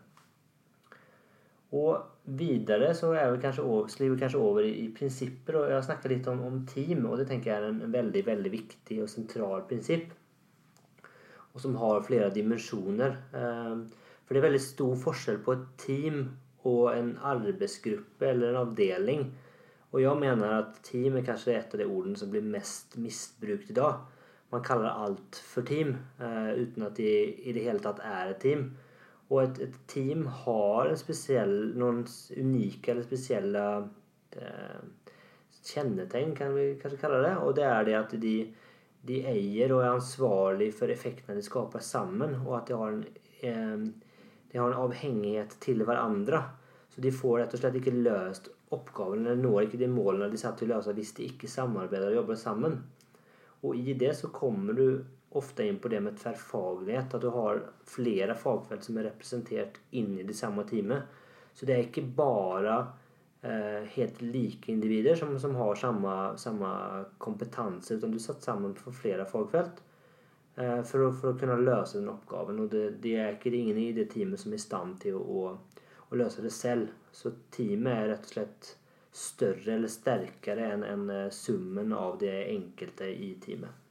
Og 1.74 2.36
videre 2.38 2.92
så 2.94 3.12
er 3.18 3.32
vi 3.34 3.42
kanskje 3.42 3.66
over, 3.66 3.90
sklir 3.90 4.14
vi 4.14 4.20
kanskje 4.22 4.42
over 4.42 4.66
i, 4.66 4.74
i 4.86 4.90
og 4.92 5.56
Jeg 5.56 5.74
har 5.74 5.86
snakket 5.86 6.12
litt 6.12 6.28
om, 6.30 6.44
om 6.46 6.60
team, 6.70 7.06
og 7.10 7.18
det 7.18 7.28
tenker 7.32 7.52
jeg 7.52 7.62
er 7.62 7.70
en, 7.72 7.82
veldig 7.94 8.26
veldig 8.28 8.52
viktig 8.54 9.00
og 9.02 9.10
sentral 9.10 9.66
prinsipp. 9.70 10.14
Og 11.54 11.62
som 11.62 11.76
har 11.82 12.06
flere 12.06 12.30
dimensjoner. 12.34 13.18
Eh, 13.34 14.04
for 14.24 14.34
det 14.34 14.42
er 14.42 14.48
veldig 14.48 14.64
stor 14.64 14.94
forskjell 15.02 15.42
på 15.46 15.58
et 15.58 15.66
team 15.82 16.22
og 16.70 16.94
en 16.94 17.16
arbeidsgruppe 17.18 18.30
eller 18.30 18.54
en 18.54 18.62
avdeling. 18.68 19.26
Og 19.94 20.02
jeg 20.02 20.18
mener 20.18 20.56
at 20.60 20.80
team 20.86 21.18
er 21.18 21.26
kanskje 21.28 21.58
et 21.58 21.74
av 21.76 21.82
de 21.82 21.86
ordene 21.86 22.18
som 22.18 22.32
blir 22.34 22.46
mest 22.46 22.98
misbrukt 22.98 23.70
i 23.70 23.78
dag. 23.78 24.02
man 24.54 24.62
kaller 24.62 24.90
alt 24.90 25.36
for 25.42 25.66
team 25.66 25.96
uh, 26.22 26.54
uten 26.54 26.84
at 26.86 26.98
det 26.98 27.14
i 27.42 27.54
det 27.54 27.64
hele 27.66 27.82
tatt 27.82 28.00
er 28.06 28.30
et 28.30 28.42
team. 28.42 28.68
Og 29.34 29.40
et, 29.42 29.62
et 29.66 29.78
team 29.90 30.28
har 30.44 30.92
spesiell, 31.00 31.74
noen 31.80 32.04
unike 32.38 32.94
eller 32.94 33.06
spesielle 33.08 33.64
eh, 34.38 34.82
kjennetegn, 35.64 36.36
kan 36.38 36.54
vi 36.54 36.68
kanskje 36.82 37.02
kalle 37.02 37.24
det. 37.26 37.34
Og 37.42 37.56
det 37.58 37.66
er 37.66 37.88
det 37.88 37.96
at 37.98 38.16
de, 38.22 38.36
de 39.10 39.22
eier 39.32 39.74
og 39.74 39.82
er 39.82 39.96
ansvarlig 39.96 40.70
for 40.78 40.94
effektene 40.94 41.40
de 41.40 41.46
skaper 41.46 41.82
sammen, 41.84 42.38
og 42.44 42.60
at 42.60 42.70
de 42.70 42.78
har 42.78 42.94
en, 42.94 43.06
eh, 43.42 43.88
de 44.52 44.62
har 44.62 44.70
en 44.70 44.84
avhengighet 44.86 45.58
til 45.64 45.82
hverandre. 45.88 46.44
Så 46.94 47.02
de 47.02 47.10
får 47.10 47.40
rett 47.42 47.56
og 47.58 47.64
slett 47.64 47.80
ikke 47.80 47.96
løst 47.96 48.52
oppgaven, 48.74 49.26
eller 49.26 49.42
når 49.42 49.66
ikke 49.66 49.82
de 49.82 49.90
målene 49.90 50.30
de 50.30 50.38
satt 50.38 50.60
til 50.62 50.70
å 50.70 50.76
løse 50.76 50.94
hvis 50.94 51.16
de 51.18 51.26
ikke 51.32 51.50
samarbeider 51.50 52.12
og 52.12 52.20
jobber 52.22 52.38
sammen. 52.38 52.78
Og 53.64 53.80
i 53.80 53.96
det 53.98 54.12
så 54.20 54.30
kommer 54.34 54.78
du 54.78 54.88
ofte 55.40 55.66
inn 55.68 55.80
på 55.80 55.90
det 55.92 56.00
med 56.04 56.18
tverrfaglighet. 56.20 57.14
At 57.14 57.22
du 57.22 57.30
har 57.34 57.62
flere 57.90 58.36
fagfelt 58.36 58.86
som 58.86 58.98
er 58.98 59.10
representert 59.10 59.80
inn 59.92 60.18
i 60.20 60.28
det 60.28 60.36
samme 60.38 60.66
teamet. 60.70 61.22
Så 61.54 61.66
det 61.66 61.76
er 61.76 61.88
ikke 61.88 62.06
bare 62.18 62.76
eh, 63.42 63.90
helt 63.96 64.22
like 64.22 64.72
individer 64.72 65.16
som, 65.16 65.40
som 65.40 65.56
har 65.56 65.76
samme, 65.76 66.38
samme 66.38 66.70
kompetanse, 67.18 67.94
utan 67.94 68.12
du 68.12 68.18
er 68.18 68.26
satt 68.26 68.44
sammen 68.44 68.74
for 68.76 68.96
flere 68.96 69.26
fagfelt 69.30 69.84
eh, 70.56 70.82
for, 70.82 71.06
å, 71.06 71.12
for, 71.12 71.34
å, 71.34 71.38
kunne 71.40 71.60
løse 71.62 72.00
den 72.00 72.10
oppgaven. 72.14 72.64
Og 72.64 72.72
det, 72.74 72.88
det, 73.04 73.18
er 73.22 73.36
ikke 73.38 73.54
ingen 73.54 73.82
i 73.82 73.92
det 73.94 74.10
teamet 74.14 74.42
som 74.42 74.54
er 74.54 74.62
i 74.62 74.66
stand 74.66 74.98
til 75.04 75.20
å, 75.20 75.44
å, 75.44 76.00
å 76.10 76.22
løse 76.24 76.46
det 76.46 76.54
selv. 76.56 76.90
Så 77.14 77.36
teamet 77.54 77.94
er 77.94 78.10
rett 78.16 78.32
og 78.32 78.34
slett 78.38 78.74
større 79.14 79.76
eller 79.76 79.92
sterkere 79.94 80.72
enn 80.74 80.84
en 80.90 81.10
eh, 81.14 81.30
summen 81.30 81.94
av 81.94 82.18
det 82.22 82.34
enkelte 82.50 83.12
i 83.14 83.36
teamet. 83.42 83.83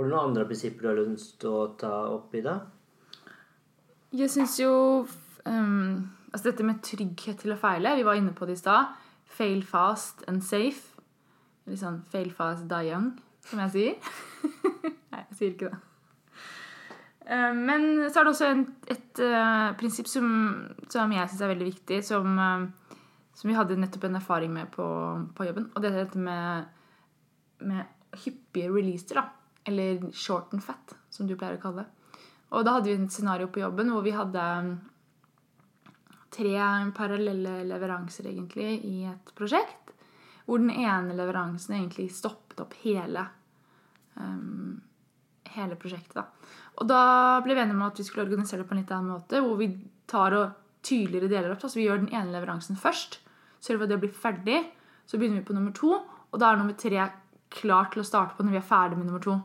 Har 0.00 0.06
du 0.06 0.14
noen 0.14 0.30
andre 0.30 0.46
prinsipper 0.48 0.80
du 0.80 0.88
har 0.88 0.98
lyst 1.04 1.34
til 1.42 1.52
å 1.52 1.64
ta 1.76 1.90
opp 2.08 2.32
i 2.32 2.40
det? 2.40 2.54
Jeg 4.16 4.32
syns 4.32 4.54
jo 4.56 4.70
um, 5.44 5.98
altså 6.30 6.46
Dette 6.46 6.64
med 6.64 6.78
trygghet 6.86 7.42
til 7.42 7.52
å 7.52 7.58
feile, 7.60 7.92
vi 7.98 8.06
var 8.06 8.16
inne 8.16 8.32
på 8.32 8.46
det 8.48 8.54
i 8.56 8.60
stad. 8.62 8.94
Fail 9.28 9.60
fast 9.60 10.22
and 10.24 10.40
safe. 10.40 11.02
Litt 11.68 11.82
sånn 11.82 11.98
fail 12.08 12.30
fast, 12.32 12.64
die 12.70 12.88
young, 12.88 13.10
som 13.44 13.60
jeg 13.60 13.74
sier. 13.74 14.14
Nei, 15.12 15.20
jeg 15.20 15.36
sier 15.36 15.52
ikke 15.52 15.68
det. 15.68 15.80
Uh, 17.28 17.52
men 17.60 17.84
så 18.08 18.22
er 18.22 18.24
det 18.24 18.32
også 18.32 18.48
en, 18.54 18.62
et 18.96 19.20
uh, 19.20 19.66
prinsipp 19.82 20.08
som, 20.08 20.30
som 20.88 21.12
jeg 21.12 21.28
syns 21.28 21.44
er 21.44 21.52
veldig 21.52 21.68
viktig, 21.74 21.98
som 22.08 22.40
uh, 22.40 22.96
som 23.36 23.52
vi 23.52 23.58
hadde 23.58 23.76
nettopp 23.76 24.08
en 24.08 24.16
erfaring 24.16 24.56
med 24.56 24.72
på, 24.72 24.86
på 25.36 25.50
jobben. 25.50 25.68
Og 25.74 25.84
det 25.84 25.92
er 25.92 26.00
dette 26.02 26.24
med, 26.24 26.72
med 27.68 28.16
hyppige 28.24 28.72
releaser, 28.72 29.20
da. 29.20 29.26
Eller 29.68 30.10
short 30.16 30.54
and 30.54 30.64
fat, 30.64 30.94
som 31.10 31.28
du 31.28 31.36
pleier 31.36 31.58
å 31.58 31.62
kalle 31.62 31.84
det. 31.84 32.16
Og 32.50 32.64
da 32.66 32.76
hadde 32.76 32.90
vi 32.90 32.96
et 32.98 33.14
scenario 33.14 33.50
på 33.52 33.62
jobben 33.62 33.92
hvor 33.92 34.02
vi 34.02 34.14
hadde 34.14 34.44
um, 34.58 34.70
tre 36.34 36.54
parallelle 36.96 37.60
leveranser 37.68 38.30
egentlig 38.32 38.72
i 38.86 39.04
et 39.10 39.34
prosjekt. 39.38 39.92
Hvor 40.46 40.58
den 40.58 40.72
ene 40.72 41.14
leveransen 41.14 41.76
egentlig 41.76 42.08
stoppet 42.14 42.64
opp 42.64 42.74
hele, 42.82 43.22
um, 44.16 44.80
hele 45.54 45.78
prosjektet. 45.78 46.18
Da. 46.18 46.56
Og 46.80 46.88
da 46.90 47.04
ble 47.44 47.54
vi 47.54 47.62
enige 47.62 47.78
om 47.78 47.86
at 47.86 48.00
vi 48.00 48.06
skulle 48.08 48.26
organisere 48.26 48.64
det 48.64 48.70
på 48.70 48.74
en 48.74 48.82
litt 48.82 48.92
annen 48.96 49.14
måte. 49.14 49.44
Hvor 49.44 49.60
vi 49.60 49.70
tar 50.10 50.34
og 50.34 50.58
tydeligere 50.86 51.30
deler 51.30 51.54
opp. 51.54 51.62
Så 51.62 51.78
vi 51.78 51.86
gjør 51.86 52.02
den 52.02 52.14
ene 52.14 52.34
leveransen 52.34 52.78
først. 52.80 53.20
Sørger 53.60 53.82
for 53.82 53.86
at 53.86 53.94
det 53.94 54.02
blir 54.02 54.20
ferdig. 54.26 54.60
Så 55.06 55.18
begynner 55.18 55.42
vi 55.42 55.48
på 55.48 55.56
nummer 55.56 55.74
to, 55.74 55.96
og 56.30 56.38
da 56.38 56.52
er 56.52 56.60
nummer 56.60 56.76
tre 56.78 57.08
klar 57.54 57.90
til 57.92 58.02
å 58.02 58.06
starte 58.06 58.36
på 58.36 58.46
når 58.46 58.56
vi 58.56 58.60
er 58.60 58.68
ferdig 58.68 58.98
med 58.98 59.08
nummer 59.08 59.22
to. 59.24 59.36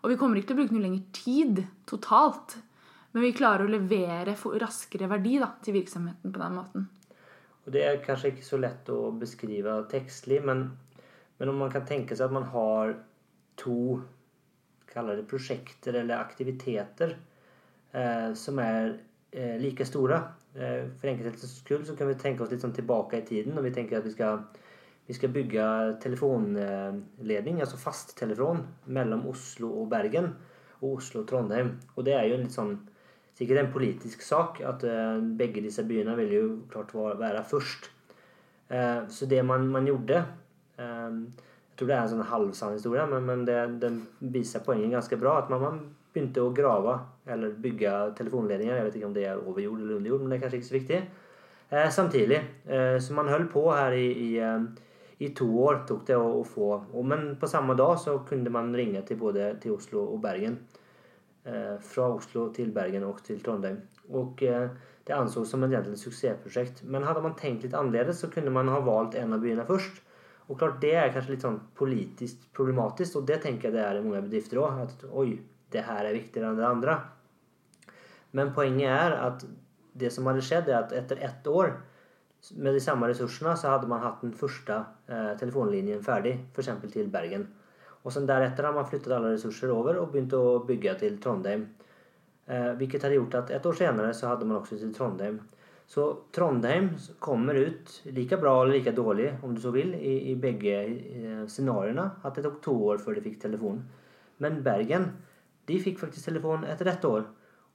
Og 0.00 0.12
vi 0.12 0.16
kommer 0.20 0.38
ikke 0.38 0.52
til 0.52 0.56
å 0.56 0.60
bruke 0.62 0.76
noe 0.76 0.84
lengre 0.84 1.16
tid 1.16 1.62
totalt, 1.88 2.56
men 3.12 3.26
vi 3.26 3.34
klarer 3.36 3.66
å 3.66 3.72
levere 3.72 4.36
raskere 4.62 5.10
verdi 5.10 5.36
da, 5.42 5.50
til 5.64 5.76
virksomheten 5.76 6.32
på 6.32 6.42
den 6.42 6.56
måten. 6.56 6.88
Og 7.66 7.74
Det 7.74 7.84
er 7.84 8.00
kanskje 8.04 8.32
ikke 8.32 8.46
så 8.46 8.60
lett 8.60 8.88
å 8.92 9.10
beskrive 9.12 9.76
tekstlig, 9.90 10.40
men, 10.46 10.70
men 11.38 11.52
om 11.52 11.60
man 11.60 11.72
kan 11.72 11.84
tenke 11.88 12.16
seg 12.16 12.30
at 12.30 12.38
man 12.38 12.48
har 12.54 12.96
to 13.60 14.00
det 14.90 15.28
prosjekter 15.30 16.00
eller 16.00 16.18
aktiviteter 16.18 17.12
eh, 17.94 18.32
som 18.34 18.58
er 18.58 18.96
eh, 19.30 19.54
like 19.62 19.86
store 19.86 20.18
Eh, 20.54 20.88
for 20.98 21.06
enkelhetens 21.06 21.60
skyld 21.62 21.86
så 21.86 21.94
kan 21.96 22.08
vi 22.10 22.16
tenke 22.18 22.42
oss 22.42 22.50
litt 22.50 22.62
sånn 22.64 22.74
tilbake 22.74 23.20
i 23.20 23.26
tiden 23.26 23.54
når 23.54 23.68
vi 23.68 23.74
tenker 23.76 24.00
at 24.00 24.06
vi 24.06 24.14
skal, 24.16 24.40
vi 25.10 25.14
skal 25.16 25.32
bygge 25.34 25.62
telefonledning, 25.98 27.56
altså 27.58 27.78
fasttelefon, 27.82 28.60
mellom 28.94 29.24
Oslo 29.26 29.72
og 29.80 29.88
Bergen 29.90 30.28
og 30.78 31.00
Oslo 31.00 31.24
og 31.24 31.26
Trondheim. 31.26 31.72
Og 31.96 32.04
det 32.06 32.14
er 32.14 32.28
jo 32.28 32.36
en 32.36 32.44
litt 32.44 32.54
sånn 32.54 32.76
sikkert 33.34 33.58
en 33.58 33.72
politisk 33.74 34.22
sak 34.22 34.60
at 34.62 34.84
uh, 34.86 35.16
begge 35.18 35.64
disse 35.64 35.82
byene 35.88 36.14
vil 36.14 36.34
jo 36.36 36.42
klart 36.70 36.94
være 36.94 37.42
først. 37.42 37.88
Uh, 38.70 39.08
så 39.10 39.26
det 39.26 39.40
man, 39.42 39.66
man 39.66 39.88
gjorde 39.88 40.20
uh, 40.78 41.10
Jeg 41.10 41.74
tror 41.80 41.90
det 41.90 41.96
er 41.96 42.02
en 42.04 42.12
sånn 42.12 42.30
halvsann 42.30 42.76
historie, 42.76 43.06
men, 43.10 43.26
men 43.26 43.42
det, 43.48 43.56
den 43.82 43.96
viser 44.20 44.62
poenget 44.62 44.94
ganske 44.94 45.18
bra. 45.18 45.40
At 45.40 45.50
man, 45.50 45.64
man 45.64 45.80
begynte 46.14 46.44
å 46.44 46.52
grave 46.54 47.00
eller 47.26 47.56
bygge 47.66 47.96
telefonledninger. 48.20 48.76
Jeg 48.78 48.86
vet 48.86 49.00
ikke 49.00 49.10
om 49.10 49.18
det 49.18 49.26
er 49.26 49.42
over 49.42 49.58
jord 49.64 49.82
eller 49.82 49.98
under 49.98 50.14
jord, 50.14 50.22
men 50.22 50.30
det 50.30 50.38
er 50.38 50.44
kanskje 50.44 50.62
ikke 50.62 50.70
så 50.70 50.78
viktig. 50.78 51.02
Eh, 51.70 51.90
samtidig. 51.90 52.40
Eh, 52.68 52.98
så 53.02 53.14
man 53.14 53.28
holdt 53.30 53.52
på 53.52 53.64
her 53.72 53.94
i, 53.94 54.06
i, 54.28 54.30
eh, 54.38 54.62
i, 55.20 55.28
to 55.36 55.46
år, 55.60 55.82
tok 55.88 56.06
det 56.08 56.16
å, 56.16 56.28
å 56.40 56.44
få. 56.48 56.68
Og, 56.94 57.02
men 57.04 57.34
på 57.40 57.48
samme 57.50 57.76
dag 57.76 57.98
så 58.00 58.16
kunne 58.28 58.52
man 58.52 58.72
ringe 58.76 59.02
til 59.06 59.18
både 59.20 59.52
til 59.60 59.76
Oslo 59.76 60.06
og 60.14 60.22
Bergen. 60.24 60.56
Eh, 61.44 61.76
fra 61.80 62.06
Oslo 62.14 62.46
til 62.56 62.72
Bergen 62.72 63.04
og 63.04 63.20
til 63.24 63.40
Trondheim. 63.44 63.82
Og 64.16 64.42
eh, 64.44 64.70
det 65.08 65.16
ansås 65.16 65.52
som 65.52 65.64
et 65.64 65.72
egentlig 65.72 66.00
suksessprosjekt. 66.00 66.82
Men 66.84 67.04
hadde 67.08 67.22
man 67.24 67.36
tenkt 67.36 67.64
litt 67.64 67.76
annerledes, 67.76 68.20
så 68.20 68.28
kunne 68.32 68.52
man 68.54 68.68
ha 68.72 68.80
valgt 68.84 69.16
en 69.20 69.36
av 69.36 69.44
byene 69.44 69.64
først. 69.68 70.02
Og 70.50 70.58
klart 70.58 70.80
Det 70.82 70.92
er 70.98 71.12
kanskje 71.14 71.36
litt 71.36 71.46
sånn 71.46 71.60
politisk 71.78 72.48
problematisk, 72.56 73.20
og 73.20 73.26
det 73.28 73.40
tenker 73.44 73.68
jeg 73.68 73.76
det 73.76 73.84
er 73.84 74.00
i 74.00 74.04
mange 74.04 74.24
bedrifter 74.26 74.60
òg. 74.60 74.94
Oi, 75.12 75.38
det 75.70 75.84
her 75.86 76.04
er 76.04 76.16
viktigere 76.16 76.50
enn 76.50 76.58
det 76.58 76.66
andre. 76.66 76.96
Men 78.36 78.52
poenget 78.54 78.90
er 78.90 79.16
at 79.20 79.44
det 80.00 80.10
som 80.14 80.26
hadde 80.30 80.42
skjedd, 80.44 80.68
er 80.68 80.84
at 80.84 80.94
etter 80.96 81.22
ett 81.22 81.46
år 81.50 81.76
med 82.56 82.74
de 82.74 82.80
samme 82.80 83.08
ressursene 83.10 83.52
så 83.58 83.74
hadde 83.74 83.88
man 83.90 84.02
hatt 84.04 84.22
den 84.24 84.32
første 84.36 84.78
eh, 85.10 85.32
telefonlinjen 85.40 86.02
ferdig, 86.04 86.36
f.eks. 86.54 86.72
til 86.92 87.10
Bergen. 87.12 87.46
Og 88.00 88.14
sen 88.14 88.26
deretter 88.28 88.64
har 88.64 88.76
man 88.76 88.88
flyttet 88.88 89.12
alle 89.12 89.34
ressurser 89.34 89.72
over 89.74 89.98
og 90.00 90.12
begynt 90.12 90.34
å 90.36 90.60
bygge 90.66 90.96
til 91.02 91.18
Trondheim. 91.20 91.66
Eh, 92.48 92.72
hvilket 92.80 93.04
hadde 93.04 93.18
gjort 93.18 93.38
at 93.42 93.52
et 93.56 93.66
år 93.68 93.76
senere 93.76 94.12
så 94.16 94.32
hadde 94.32 94.48
man 94.48 94.60
også 94.60 94.80
til 94.80 94.94
Trondheim. 94.96 95.40
Så 95.90 96.06
Trondheim 96.32 96.92
kommer 97.18 97.58
ut 97.58 97.92
like 98.14 98.38
bra 98.40 98.54
eller 98.62 98.78
like 98.78 98.94
dårlig, 98.94 99.32
om 99.42 99.54
du 99.54 99.60
så 99.60 99.72
vil, 99.74 99.92
i, 99.98 100.30
i 100.30 100.36
begge 100.38 100.76
eh, 100.86 101.42
scenarioene. 101.50 102.06
At 102.24 102.38
det 102.38 102.46
tok 102.46 102.60
to 102.64 102.76
år 102.92 103.02
før 103.02 103.18
de 103.18 103.26
fikk 103.26 103.40
telefon. 103.42 103.82
Men 104.40 104.62
Bergen 104.64 105.10
de 105.68 105.76
fikk 105.82 106.00
faktisk 106.00 106.30
telefon 106.30 106.64
etter 106.66 106.88
ett 106.90 107.04
år. 107.04 107.26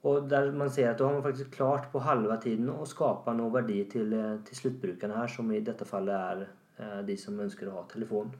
Og 0.06 0.28
der 0.30 0.52
man 0.54 0.70
ser 0.70 0.92
at 0.92 1.00
da 1.00 1.08
har 1.08 1.16
man 1.16 1.24
faktisk 1.24 1.56
klart 1.56 1.88
på 1.92 2.02
halve 2.04 2.36
tiden 2.42 2.68
å 2.70 2.86
skape 2.86 3.34
noe 3.34 3.50
verdi 3.54 3.80
til, 3.90 4.12
eh, 4.14 4.36
til 4.46 4.60
sluttbrukerne 4.60 5.16
her, 5.18 5.32
som 5.32 5.50
i 5.50 5.62
dette 5.66 5.86
fallet 5.88 6.14
er 6.14 6.44
eh, 6.78 7.00
de 7.08 7.16
som 7.18 7.40
ønsker 7.42 7.70
å 7.70 7.80
ha 7.80 7.82
telefon. 7.90 8.30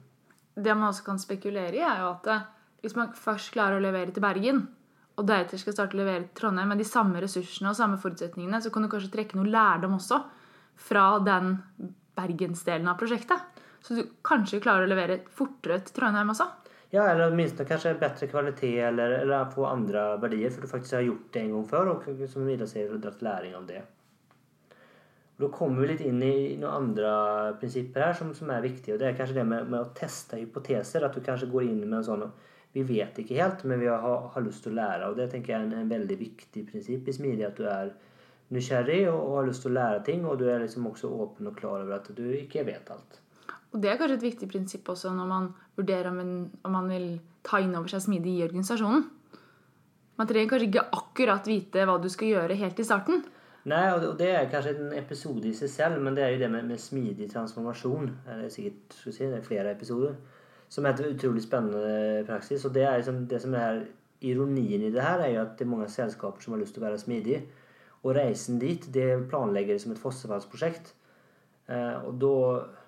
Det 0.55 0.73
man 0.73 0.89
også 0.89 1.05
kan 1.05 1.19
spekulere 1.21 1.75
i, 1.75 1.83
er 1.83 2.05
jo 2.05 2.13
at 2.13 2.31
eh, 2.31 2.47
hvis 2.85 2.95
man 2.95 3.11
først 3.17 3.51
klarer 3.55 3.81
å 3.81 3.83
levere 3.83 4.15
til 4.15 4.23
Bergen, 4.23 4.63
og 5.17 5.25
deretter 5.25 5.59
skal 5.59 5.73
starte 5.73 5.97
å 5.97 5.99
levere 5.99 6.27
til 6.27 6.35
Trondheim 6.43 6.69
med 6.71 6.79
de 6.79 6.85
samme 6.87 7.21
ressursene 7.23 7.71
og 7.71 7.77
samme 7.79 7.97
forutsetningene, 7.99 8.61
så 8.61 8.71
kan 8.71 8.85
du 8.85 8.91
kanskje 8.91 9.11
trekke 9.15 9.39
noe 9.39 9.49
lærdom 9.49 9.97
også 9.97 10.21
fra 10.87 11.07
den 11.25 11.55
bergensdelen 12.17 12.87
av 12.87 12.99
prosjektet. 13.01 13.63
Så 13.81 13.97
du 13.97 14.03
kanskje 14.25 14.61
klarer 14.61 14.85
å 14.85 14.91
levere 14.91 15.23
fortere 15.33 15.79
til 15.85 15.97
Trondheim 15.97 16.31
også. 16.33 16.45
Ja, 16.89 17.03
eller 17.03 17.27
åtminstone 17.27 17.67
kanskje 17.67 17.97
bedre 17.99 18.27
kvalitet 18.31 18.79
eller, 18.87 19.19
eller 19.21 19.51
få 19.51 19.65
andre 19.67 20.13
verdier 20.23 20.53
for 20.53 20.63
du 20.63 20.71
faktisk 20.71 20.95
har 20.95 21.05
gjort 21.09 21.29
det 21.33 21.43
en 21.43 21.53
gang 21.57 21.67
før 21.67 21.93
og 21.97 22.09
som 22.31 22.47
videre 22.47 22.67
ser 22.71 22.93
har 22.93 23.01
dratt 23.03 23.23
læring 23.25 23.57
av 23.57 23.65
det. 23.67 23.81
Da 25.37 25.49
kommer 25.53 25.83
vi 25.83 25.87
litt 25.91 26.01
inn 26.01 26.21
i 26.25 26.55
noen 26.57 26.71
andre 26.73 27.09
prinsipper 27.61 28.07
her 28.07 28.15
som, 28.17 28.31
som 28.33 28.49
er 28.49 28.63
viktige. 28.63 28.95
og 28.95 29.01
Det 29.01 29.09
er 29.11 29.17
kanskje 29.19 29.35
det 29.37 29.43
med, 29.45 29.67
med, 29.69 29.83
å 29.83 29.93
teste 29.97 30.39
hypoteser. 30.39 31.05
At 31.05 31.13
du 31.13 31.21
kanskje 31.21 31.49
går 31.51 31.67
inn 31.67 31.83
med 31.83 31.99
en 31.99 32.07
sånn 32.07 32.23
Vi 32.73 32.83
vet 32.85 33.19
ikke 33.21 33.37
helt, 33.37 33.61
men 33.65 33.79
vi 33.79 33.87
har, 33.89 34.25
har 34.33 34.43
lyst 34.45 34.65
til 34.65 34.73
å 34.73 34.79
lære. 34.79 35.11
og 35.11 35.19
Det 35.19 35.29
tenker 35.31 35.53
jeg 35.53 35.59
er 35.59 35.67
en, 35.67 35.77
en 35.83 35.93
veldig 35.93 36.17
viktig 36.23 36.65
prinsipp 36.71 37.07
i 37.07 37.13
smidig. 37.13 37.45
At 37.45 37.61
du 37.61 37.69
er 37.69 37.93
nysgjerrig 38.53 39.03
og, 39.11 39.19
og, 39.19 39.35
har 39.37 39.47
lyst 39.51 39.65
til 39.65 39.75
å 39.75 39.77
lære 39.77 40.03
ting. 40.09 40.25
Og 40.25 40.41
du 40.41 40.47
er 40.49 40.65
liksom 40.65 40.89
også 40.89 41.13
åpen 41.21 41.51
og 41.51 41.57
klar 41.61 41.83
over 41.83 41.99
at 41.99 42.09
du 42.17 42.25
ikke 42.31 42.65
vet 42.65 42.89
alt. 42.95 43.21
Og 43.75 43.81
det 43.83 43.91
er 43.91 43.99
kanskje 43.99 44.17
et 44.19 44.27
viktig 44.29 44.49
prinsipp 44.51 44.89
også 44.89 45.11
når 45.15 45.29
man 45.29 45.49
vurderer 45.77 46.09
om, 46.11 46.19
en, 46.23 46.35
om 46.65 46.75
man 46.77 46.87
vil 46.91 47.07
ta 47.47 47.59
inn 47.63 47.75
over 47.75 47.91
seg 47.91 48.05
smidig 48.05 48.37
i 48.37 48.45
organisasjonen. 48.45 49.05
Man 50.17 50.29
trenger 50.29 50.53
kanskje 50.53 50.69
ikke 50.71 50.85
akkurat 50.97 51.49
vite 51.49 51.83
hva 51.85 51.97
du 52.01 52.07
skal 52.09 52.31
gjøre 52.31 52.57
helt 52.57 52.79
i 52.81 52.85
starten. 52.87 53.25
Nei, 53.67 53.83
og 53.91 54.15
det 54.19 54.29
er 54.31 54.47
kanskje 54.49 54.73
en 54.77 54.93
episode 54.95 55.43
i 55.49 55.53
seg 55.55 55.69
selv, 55.69 55.99
men 56.03 56.15
det 56.15 56.23
er 56.23 56.33
jo 56.33 56.39
det 56.45 56.49
med, 56.53 56.69
med 56.69 56.79
smidig 56.79 57.27
transformasjon. 57.33 58.09
Det 58.23 58.35
er 58.45 58.53
sikkert 58.53 58.95
si, 59.03 59.25
det 59.25 59.41
er 59.41 59.45
flere 59.45 59.73
episoder. 59.75 60.15
Som 60.71 60.87
er 60.87 60.95
et 60.95 61.09
utrolig 61.11 61.43
spennende 61.43 62.23
praksis. 62.27 62.63
Og 62.67 62.73
det, 62.75 62.85
er 62.87 63.01
liksom, 63.01 63.25
det 63.27 63.41
som 63.43 63.55
er 63.59 63.83
ironien 64.23 64.87
i 64.87 64.91
det 64.93 65.03
her, 65.03 65.21
er 65.21 65.33
jo 65.33 65.43
at 65.43 65.57
det 65.59 65.67
er 65.67 65.73
mange 65.73 65.89
selskaper 65.91 66.43
som 66.43 66.55
har 66.55 66.63
lyst 66.63 66.77
til 66.77 66.83
å 66.83 66.87
være 66.87 67.01
smidige. 67.01 67.43
Og 68.05 68.15
reisen 68.15 68.59
dit, 68.61 68.87
det 68.93 69.09
planlegger 69.27 69.75
de 69.75 69.83
som 69.83 69.93
et 69.93 70.01
fossefallsprosjekt. 70.01 70.93
Eh, 71.67 72.07
og 72.07 72.17
da, 72.23 72.33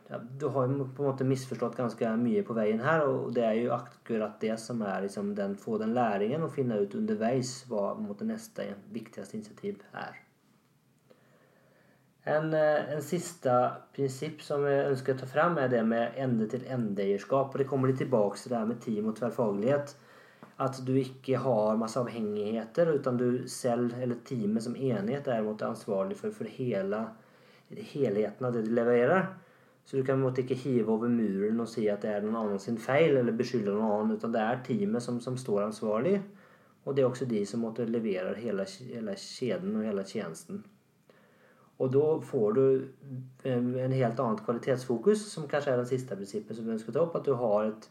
ja, 0.09 0.17
du 0.39 0.47
har 0.47 0.67
jo 0.67 0.85
på 0.95 1.03
en 1.03 1.09
måte 1.11 1.25
misforstått 1.27 1.75
ganske 1.77 2.11
mye 2.17 2.41
på 2.45 2.55
veien 2.57 2.81
her. 2.81 3.03
Og 3.05 3.33
det 3.35 3.43
er 3.45 3.59
jo 3.59 3.75
akkurat 3.75 4.39
det 4.41 4.55
som 4.61 4.81
er 4.81 5.03
liksom 5.05 5.35
den, 5.37 5.53
få 5.57 5.77
den 5.77 5.93
læringen 5.93 6.45
og 6.45 6.55
finne 6.55 6.79
ut 6.81 6.95
underveis 6.97 7.59
hva 7.69 7.91
måte, 7.99 8.25
neste 8.25 8.71
viktigste 8.93 9.37
initiativ 9.37 9.83
er. 9.93 10.17
En, 12.29 12.53
eh, 12.53 12.89
en 12.95 13.03
siste 13.05 13.53
prinsipp 13.95 14.41
som 14.45 14.65
jeg 14.67 14.87
ønsker 14.89 15.15
å 15.15 15.19
ta 15.21 15.29
frem, 15.29 15.57
er 15.57 15.69
det 15.69 15.83
med 15.85 16.17
ende-til-ende-eierskap. 16.17 17.53
og 17.53 17.57
Det 17.57 17.67
kommer 17.69 17.89
litt 17.89 18.01
tilbake 18.01 18.37
til 18.37 18.49
det 18.49 18.57
her 18.57 18.65
med 18.65 18.81
team 18.81 19.09
og 19.09 19.17
tverrfaglighet. 19.17 19.93
At 20.59 20.79
du 20.85 20.91
ikke 20.99 21.37
har 21.37 21.77
masse 21.77 22.01
avhengigheter, 22.01 22.89
utan 22.97 23.17
du 23.17 23.47
selv, 23.47 23.93
eller 24.01 24.17
teamet 24.25 24.63
som 24.63 24.75
enhet, 24.75 25.27
er 25.27 25.45
ansvarlig 25.45 26.17
for, 26.17 26.31
for 26.31 26.45
hele, 26.45 27.05
helheten 27.69 28.45
av 28.45 28.53
det 28.53 28.65
du 28.65 28.73
leverer. 28.73 29.29
Så 29.89 29.97
du 29.97 30.03
kan 30.05 30.19
måtte 30.21 30.43
ikke 30.43 30.53
hive 30.53 30.93
over 30.93 31.09
muren 31.09 31.63
og 31.63 31.67
si 31.71 31.87
at 31.89 32.03
det 32.05 32.11
er 32.13 32.21
noen 32.21 32.35
annen 32.37 32.59
sin 32.61 32.75
feil, 32.77 33.15
eller 33.17 33.33
beskylde 33.33 33.73
noen 33.73 33.87
annen, 33.87 34.19
utan 34.19 34.35
det 34.35 34.43
er 34.45 34.59
teamet 34.67 35.01
som, 35.01 35.17
som 35.17 35.37
står 35.41 35.63
ansvarlig. 35.63 36.19
Og 36.85 36.93
det 36.93 37.01
er 37.01 37.09
også 37.09 37.25
de 37.25 37.41
som 37.49 37.63
måtte 37.65 37.87
levere 37.89 38.35
hele, 38.37 38.67
hele 38.85 39.15
kjeden 39.17 39.79
og 39.79 39.87
hele 39.89 40.05
tjenesten. 40.05 40.61
Og 41.81 41.89
da 41.95 42.05
får 42.29 42.53
du 42.59 42.63
en 43.49 43.95
helt 43.95 44.21
annet 44.21 44.45
kvalitetsfokus, 44.45 45.25
som 45.31 45.49
kanskje 45.49 45.73
er 45.73 45.81
det 45.81 45.89
siste 45.89 46.17
prinsippet 46.19 46.57
som 46.57 46.67
vi 46.67 46.75
ønsker 46.75 46.93
å 46.93 46.97
ta 46.99 47.05
opp. 47.07 47.17
At 47.17 47.25
du 47.25 47.33
har 47.39 47.71
et, 47.71 47.89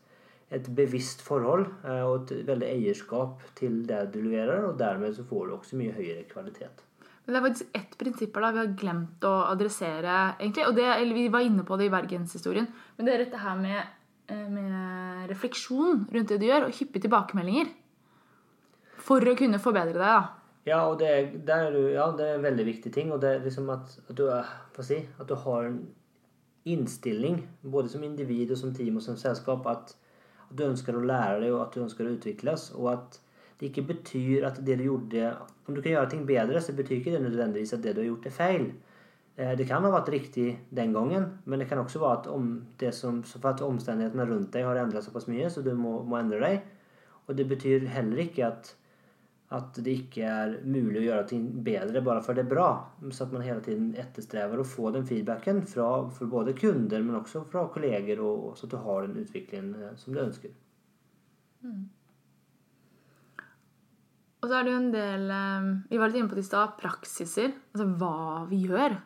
et 0.55 0.71
bevisst 0.79 1.27
forhold 1.27 1.67
eh, 1.83 2.05
og 2.05 2.31
et 2.31 2.47
veldig 2.47 2.69
eierskap 2.77 3.43
til 3.59 3.83
det 3.91 4.05
du 4.15 4.21
leverer, 4.23 4.69
og 4.69 4.79
dermed 4.79 5.19
så 5.19 5.27
får 5.27 5.49
du 5.49 5.57
også 5.59 5.81
mye 5.83 5.99
høyere 5.99 6.29
kvalitet. 6.31 6.85
Men 7.29 7.35
det 7.35 7.41
er 7.41 7.45
faktisk 7.45 7.75
ett 7.77 7.97
prinsipp 8.01 8.37
da 8.41 8.51
vi 8.55 8.61
har 8.63 8.71
glemt 8.81 9.25
å 9.29 9.35
adressere, 9.51 10.13
egentlig. 10.39 10.63
Og 10.65 10.79
det, 10.79 10.87
vi 11.13 11.27
var 11.29 11.45
inne 11.45 11.61
på 11.69 11.77
det 11.77 11.91
i 11.91 11.93
bergenshistorien. 11.93 12.65
Men 12.97 13.05
det 13.05 13.13
er 13.13 13.23
dette 13.27 13.41
her 13.43 13.59
med, 13.61 13.83
eh, 14.33 14.47
med 14.49 15.29
refleksjon 15.29 16.07
rundt 16.09 16.33
det 16.33 16.39
du 16.41 16.47
gjør, 16.49 16.71
og 16.71 16.79
hyppige 16.79 17.05
tilbakemeldinger. 17.05 17.69
For 19.05 19.21
å 19.29 19.37
kunne 19.37 19.61
forbedre 19.61 19.93
deg, 19.93 20.09
da. 20.09 20.39
Ja, 20.71 20.81
og 20.89 20.99
det, 21.03 21.13
er, 21.13 21.77
ja, 21.93 22.09
det 22.17 22.31
er 22.31 22.39
en 22.39 22.49
veldig 22.49 22.65
viktig 22.65 22.95
ting. 22.97 23.13
Og 23.13 23.21
det 23.21 23.35
er 23.35 23.45
liksom 23.45 23.69
at, 23.77 23.93
at, 24.09 24.17
du, 24.17 24.25
si, 24.81 25.03
at, 25.21 25.29
du, 25.29 25.37
har 25.45 25.69
en 25.69 25.79
innstilling, 26.65 27.43
både 27.61 27.93
som 27.93 28.09
individ 28.09 28.57
og 28.57 28.61
som 28.61 28.73
team 28.73 28.97
og 28.97 29.05
som 29.05 29.21
selskap, 29.21 29.69
at, 29.69 29.95
at, 30.49 30.57
du 30.57 30.65
ønsker 30.65 30.97
å 30.97 31.05
lære 31.05 31.43
deg 31.45 31.53
og 31.53 31.67
at 31.67 31.77
du 31.77 31.85
ønsker 31.85 32.09
å 32.09 32.17
utvikles. 32.17 32.71
Og 32.81 32.89
at 32.97 33.21
det 33.59 33.71
ikke 33.71 33.89
betyr 33.91 34.47
at 34.47 34.61
det 34.65 34.79
du 34.79 34.85
gjorde 34.87 35.33
Om 35.67 35.75
du 35.75 35.83
kan 35.83 35.93
gjøre 35.93 36.11
ting 36.11 36.27
bedre, 36.27 36.61
så 36.65 36.73
betyr 36.73 37.01
ikke 37.01 37.13
det 37.13 37.23
nødvendigvis 37.23 37.75
at 37.77 37.83
det 37.83 37.93
du 37.97 38.01
har 38.01 38.07
gjort, 38.07 38.27
er 38.27 38.33
feil. 38.33 38.67
Eh, 39.37 39.53
det 39.59 39.67
kan 39.69 39.85
ha 39.85 39.91
vært 39.93 40.09
riktig 40.15 40.47
den 40.73 40.95
gangen, 40.97 41.27
men 41.45 41.61
det 41.61 41.69
kan 41.69 41.83
også 41.83 42.01
være 42.01 42.21
at, 42.21 42.29
om 42.33 42.47
som, 42.97 43.21
at 43.45 43.63
omstendighetene 43.67 44.25
rundt 44.31 44.53
deg 44.55 44.65
har 44.65 44.81
endret 44.81 45.05
såpass 45.05 45.29
mye, 45.29 45.51
så 45.51 45.61
du 45.63 45.75
må, 45.77 45.99
må 46.03 46.17
endre 46.17 46.41
deg. 46.41 46.63
Og 47.29 47.37
det 47.37 47.49
betyr 47.51 47.85
heller 47.93 48.25
ikke 48.25 48.47
at 48.49 48.73
at 49.57 49.79
det 49.81 49.95
ikke 50.03 50.25
er 50.29 50.55
mulig 50.69 51.01
å 51.01 51.05
gjøre 51.07 51.27
ting 51.31 51.45
bedre 51.65 52.03
bare 52.05 52.21
for 52.25 52.37
det 52.37 52.45
er 52.45 52.51
bra. 52.51 52.69
Så 53.09 53.25
at 53.25 53.33
man 53.33 53.45
hele 53.47 53.63
tiden 53.65 53.95
etterstreber 53.97 54.61
å 54.61 54.67
få 54.69 54.91
den 54.93 55.07
feedbacken 55.09 55.63
fra 55.71 55.87
både 56.21 56.53
kunder, 56.59 57.01
men 57.05 57.17
også 57.17 57.47
fra 57.49 57.65
kolleger, 57.73 58.21
og, 58.21 58.51
så 58.59 58.69
at 58.69 58.75
du 58.75 58.83
har 58.85 59.07
den 59.07 59.23
utviklingen 59.23 59.71
eh, 59.79 59.95
som 59.97 60.13
du 60.13 60.21
ønsker. 60.21 60.53
Mm. 61.65 61.87
Og 64.39 64.47
så 64.47 64.59
er 64.59 64.67
det 64.67 64.73
jo 64.73 64.81
en 64.81 64.93
del 64.95 65.31
eh, 65.35 65.69
Vi 65.91 65.99
var 65.99 66.11
litt 66.11 66.21
inne 66.21 66.31
på 66.31 66.39
det 66.39 66.47
i 66.47 66.49
stad. 66.49 66.77
Praksiser. 66.81 67.55
Altså 67.75 67.89
hva 67.99 68.45
vi 68.51 68.63
gjør. 68.69 68.99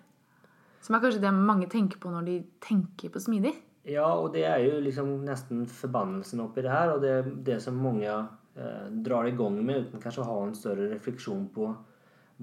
Som 0.82 0.96
er 0.96 1.04
kanskje 1.04 1.22
det 1.22 1.32
mange 1.36 1.70
tenker 1.70 2.00
på 2.02 2.10
når 2.12 2.26
de 2.26 2.36
tenker 2.62 3.12
på 3.14 3.22
smidig. 3.22 3.54
Ja, 3.88 4.06
og 4.14 4.32
det 4.34 4.44
er 4.46 4.60
jo 4.62 4.78
liksom 4.82 5.20
nesten 5.26 5.64
forbannelsen 5.70 6.42
oppi 6.44 6.64
det 6.64 6.74
her. 6.74 6.94
Og 6.94 7.02
det, 7.02 7.16
det 7.46 7.58
som 7.64 7.80
mange 7.80 8.10
Eh, 8.54 8.90
drar 8.90 9.26
i 9.26 9.30
gang 9.30 9.64
med 9.64 9.86
uten 9.86 10.00
kanskje 10.00 10.20
å 10.20 10.28
ha 10.28 10.36
en 10.44 10.56
større 10.56 10.90
refleksjon 10.90 11.46
på 11.54 11.70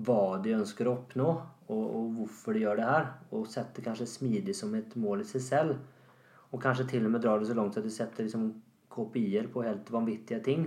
hva 0.08 0.22
de 0.42 0.56
ønsker 0.58 0.88
å 0.88 0.96
oppnå, 0.96 1.28
og, 1.70 1.84
og, 1.84 2.08
hvorfor 2.18 2.56
de 2.56 2.64
gjør 2.64 2.80
det 2.80 2.88
her. 2.88 3.10
Og 3.36 3.46
setter 3.52 3.86
kanskje 3.86 4.10
smidig 4.10 4.56
som 4.58 4.74
et 4.78 4.96
mål 4.98 5.22
i 5.22 5.30
seg 5.30 5.44
selv. 5.46 5.76
Og 6.50 6.62
kanskje 6.64 6.88
til 6.96 7.06
og 7.06 7.14
med 7.14 7.22
drar 7.22 7.42
det 7.42 7.50
så 7.52 7.58
langt 7.58 7.78
at 7.78 7.86
de 7.86 7.94
setter 7.94 8.26
liksom 8.26 8.50
kopier 8.90 9.52
på 9.54 9.62
helt 9.68 9.92
vanvittige 9.94 10.42
ting. 10.46 10.66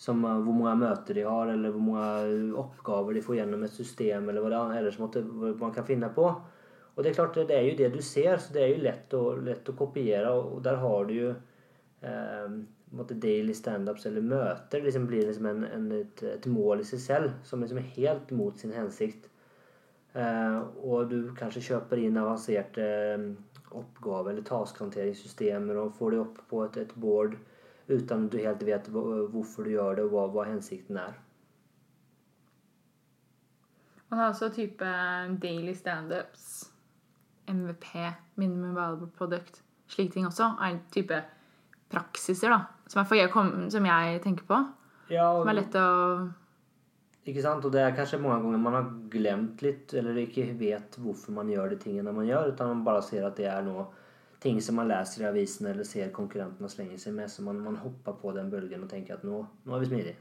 Som 0.00 0.24
uh, 0.24 0.38
hvor 0.40 0.56
mange 0.56 0.78
møter 0.80 1.18
de 1.18 1.26
har, 1.28 1.52
eller 1.52 1.74
hvor 1.74 1.84
mange 1.84 2.56
oppgaver 2.62 3.16
de 3.16 3.24
får 3.24 3.42
gjennom 3.42 3.66
et 3.66 3.74
system, 3.74 4.30
eller 4.30 4.44
hva 4.44 4.52
det 4.54 4.80
ellers 4.80 4.98
måtte, 5.02 5.24
man 5.60 5.74
kan 5.76 5.86
finne 5.88 6.08
på. 6.16 6.30
Og 6.94 7.04
det 7.04 7.10
er 7.10 7.16
klart, 7.16 7.38
det 7.48 7.56
er 7.56 7.68
jo 7.68 7.76
det 7.78 7.92
du 7.94 8.02
ser, 8.04 8.36
så 8.36 8.52
det 8.52 8.64
er 8.64 8.74
jo 8.74 8.84
lett 8.84 9.14
å, 9.16 9.24
lett 9.40 9.68
å 9.70 9.76
kopiere. 9.76 10.32
Og 10.36 10.60
der 10.64 10.80
har 10.82 11.06
du 11.08 11.14
jo 11.14 11.30
eh, 12.04 12.56
daily 13.22 13.54
standups 13.54 14.06
eller 14.06 14.20
møter 14.20 14.82
liksom 14.82 15.06
blir 15.06 15.26
liksom 15.28 15.46
en, 15.46 15.64
en, 15.64 15.90
et, 16.00 16.22
et, 16.22 16.46
mål 16.50 16.82
i 16.82 16.88
seg 16.88 17.00
selv 17.00 17.30
som 17.46 17.62
liksom 17.62 17.78
er 17.78 17.92
helt 17.96 18.32
mot 18.36 18.58
sin 18.58 18.74
hensikt. 18.74 19.28
Eh, 20.12 20.58
og 20.82 21.08
du 21.12 21.32
kanskje 21.38 21.62
kjøper 21.70 22.02
inn 22.02 22.18
avanserte 22.18 22.86
um, 23.14 23.30
oppgaver 23.78 24.32
eller 24.32 24.46
taskhåndteringssystemer 24.48 25.78
og 25.78 25.94
får 25.94 26.10
det 26.10 26.22
opp 26.24 26.40
på 26.50 26.64
et, 26.66 26.80
et 26.82 26.94
board 26.98 27.36
uten 27.90 28.26
at 28.26 28.32
du 28.32 28.38
helt 28.38 28.62
vet 28.66 28.88
hvorfor 28.92 29.66
du 29.66 29.74
gjør 29.74 29.98
det, 29.98 30.06
og 30.06 30.14
hva, 30.14 30.26
hva 30.34 30.46
hensikten 30.50 30.98
er. 31.00 31.18
Man 34.10 34.18
har 34.18 34.32
også 34.32 34.48
type 34.54 34.86
daily 35.42 35.74
standups, 35.74 36.70
MVP, 37.50 37.86
minimum 38.34 38.74
valuable 38.74 39.10
product, 39.14 39.62
slike 39.90 40.12
ting 40.16 40.26
også. 40.26 40.54
er 40.58 40.74
en 40.74 40.82
type 40.90 41.22
praksiser, 41.90 42.50
da. 42.50 42.64
Som 42.90 43.06
jeg, 43.14 43.30
som 43.70 43.86
jeg 43.86 44.22
tenker 44.24 44.46
på. 44.48 44.58
Ja, 45.10 45.30
og, 45.30 45.44
som 45.44 45.50
er 45.52 45.58
lett 45.58 45.78
å 45.78 45.88
Ikke 47.30 47.42
sant? 47.44 47.64
Og 47.66 47.74
det 47.74 47.82
er 47.84 47.94
kanskje 47.94 48.18
mange 48.22 48.40
ganger 48.42 48.62
man 48.62 48.78
har 48.78 48.90
glemt 49.12 49.62
litt, 49.62 49.94
eller 49.94 50.18
ikke 50.24 50.48
vet 50.58 50.98
hvorfor 50.98 51.34
man 51.36 51.50
gjør 51.52 51.74
de 51.74 51.80
tingene 51.82 52.14
man 52.14 52.26
gjør, 52.26 52.54
utan 52.54 52.74
man 52.74 52.84
bare 52.86 53.04
ser 53.06 53.26
at 53.28 53.38
det 53.38 53.46
er 53.50 53.62
noe 53.66 53.86
ting 54.40 54.60
som 54.64 54.78
man 54.80 54.88
leser 54.88 55.24
i 55.24 55.28
avisen 55.28 55.68
eller 55.68 55.84
ser 55.84 56.12
konkurrentene 56.16 56.70
slenge 56.72 56.98
seg 57.00 57.14
med, 57.16 57.28
så 57.30 57.44
man, 57.44 57.60
man, 57.64 57.78
hopper 57.82 58.16
på 58.22 58.32
den 58.36 58.48
bølgen 58.52 58.86
og 58.86 58.90
tenker 58.92 59.18
at 59.18 59.26
nå, 59.26 59.42
nå 59.66 59.76
er 59.76 59.82
vi 59.82 59.90
smidige. 59.90 60.16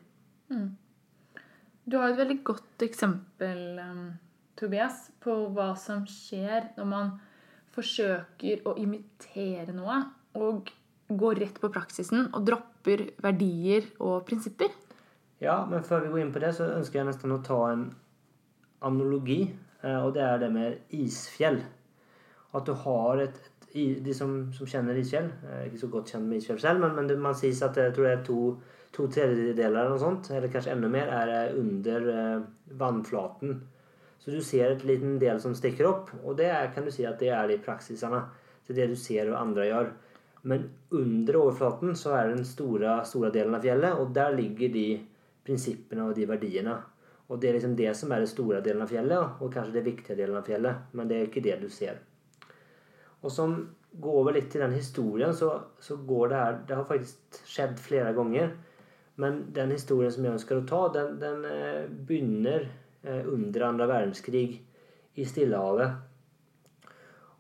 Mm. 0.52 0.70
Du 1.90 1.98
har 1.98 2.12
et 2.12 2.20
veldig 2.20 2.42
godt 2.46 2.84
eksempel, 2.86 3.64
um, 3.80 4.04
Tobias, 4.60 5.08
på 5.24 5.36
hva 5.56 5.72
som 5.80 6.04
skjer 6.10 6.74
når 6.76 6.90
man 6.90 7.16
forsøker 7.74 8.66
å 8.68 8.76
imitere 8.82 9.74
noe, 9.74 10.02
og 10.38 10.70
går 11.10 11.42
rett 11.42 11.58
på 11.62 11.72
praksisen 11.74 12.28
og 12.28 12.44
dropper 12.46 13.08
verdier 13.24 13.88
og 14.04 14.28
prinsipper? 14.28 14.70
Ja, 15.42 15.64
men 15.70 15.86
før 15.88 16.04
vi 16.04 16.12
går 16.12 16.26
inn 16.26 16.36
på 16.36 16.44
det, 16.44 16.52
så 16.58 16.68
ønsker 16.76 17.00
jeg 17.00 17.10
nesten 17.10 17.34
å 17.34 17.42
ta 17.46 17.60
en 17.72 17.88
analogi. 18.86 19.46
Eh, 19.82 20.00
og 20.04 20.14
det 20.18 20.26
er 20.26 20.42
det 20.42 20.50
med 20.54 20.96
isfjell. 20.96 21.62
At 22.56 22.68
du 22.68 22.74
har 22.84 23.24
et 23.24 23.40
De 23.74 24.14
som, 24.18 24.32
som, 24.56 24.66
kjenner 24.66 24.98
isfjell 24.98 25.28
er 25.46 25.68
Ikke 25.68 25.78
så 25.84 25.88
godt 25.94 26.10
kjent 26.10 26.26
med 26.26 26.40
Israel 26.42 26.62
selv, 26.64 26.80
men, 26.82 26.96
men 26.98 27.10
det, 27.10 27.20
man 27.22 27.36
sier 27.38 27.54
at 27.68 27.78
jeg 27.78 27.94
tror 27.94 28.08
det 28.08 28.14
er 28.16 28.24
to, 28.26 28.40
to 28.96 29.06
tredjedeler 29.14 29.68
eller 29.68 29.94
noe 29.94 30.02
sånt, 30.02 30.32
eller 30.34 30.50
kanskje 30.50 30.74
enda 30.74 30.90
mer, 30.90 31.12
er 31.14 31.54
under 31.60 32.08
eh, 32.16 32.48
vannflaten. 32.80 33.60
Så 34.20 34.34
du 34.34 34.42
ser 34.44 34.74
et 34.74 34.86
liten 34.90 35.20
del 35.22 35.38
som 35.42 35.54
stikker 35.56 35.88
opp, 35.88 36.10
og 36.24 36.40
det 36.42 36.50
er, 36.50 36.72
kan 36.74 36.88
du 36.88 36.92
si 36.92 37.06
at 37.08 37.22
det 37.22 37.30
er 37.34 37.48
de 37.52 37.60
praksisene. 37.62 38.24
Det 38.66 38.74
er 38.74 38.82
det 38.82 38.96
du 38.96 39.00
ser 39.00 39.30
og 39.30 39.40
andre 39.40 39.70
gjør. 39.70 39.94
Men 40.50 40.66
under 40.96 41.38
overflaten 41.40 41.96
så 42.00 42.14
er 42.18 42.34
den 42.34 42.46
store, 42.48 43.00
store 43.06 43.32
delen 43.36 43.56
av 43.56 43.66
fjellet, 43.66 44.02
og 44.02 44.14
der 44.16 44.36
ligger 44.36 44.74
de 44.74 44.88
prinsippene 45.46 46.10
og 46.10 46.18
de 46.18 46.28
verdiene. 46.30 46.76
Og 47.30 47.40
det 47.42 47.50
er 47.50 47.60
liksom 47.60 47.76
det 47.78 47.94
som 47.98 48.12
er 48.12 48.24
den 48.24 48.32
store 48.32 48.62
delen 48.66 48.84
av 48.84 48.92
fjellet, 48.92 49.42
og 49.42 49.54
kanskje 49.54 49.78
den 49.78 49.90
viktige 49.92 50.18
delen 50.18 50.38
av 50.40 50.48
fjellet. 50.50 50.88
Men 50.98 51.10
det 51.10 51.18
er 51.18 51.28
ikke 51.30 51.46
det 51.46 51.60
du 51.62 51.70
ser. 51.74 52.00
Og 53.22 53.32
som 53.34 53.56
går 54.00 54.18
over 54.22 54.36
litt 54.36 54.50
til 54.54 54.64
den 54.64 54.76
historien, 54.78 55.34
så, 55.36 55.52
så 55.82 55.98
går 56.08 56.32
det 56.32 56.42
her 56.42 56.60
Det 56.68 56.76
har 56.78 56.90
faktisk 56.90 57.40
skjedd 57.50 57.80
flere 57.82 58.14
ganger. 58.16 58.52
Men 59.20 59.42
den 59.56 59.74
historien 59.76 60.12
som 60.14 60.26
jeg 60.26 60.38
ønsker 60.38 60.60
å 60.60 60.68
ta, 60.68 60.84
den, 60.96 61.18
den 61.20 61.48
eh, 61.48 61.88
begynner 61.90 62.70
eh, 63.04 63.26
under 63.28 63.66
andre 63.68 63.90
verdenskrig 63.90 64.46
i 65.20 65.26
Stillehavet. 65.28 65.98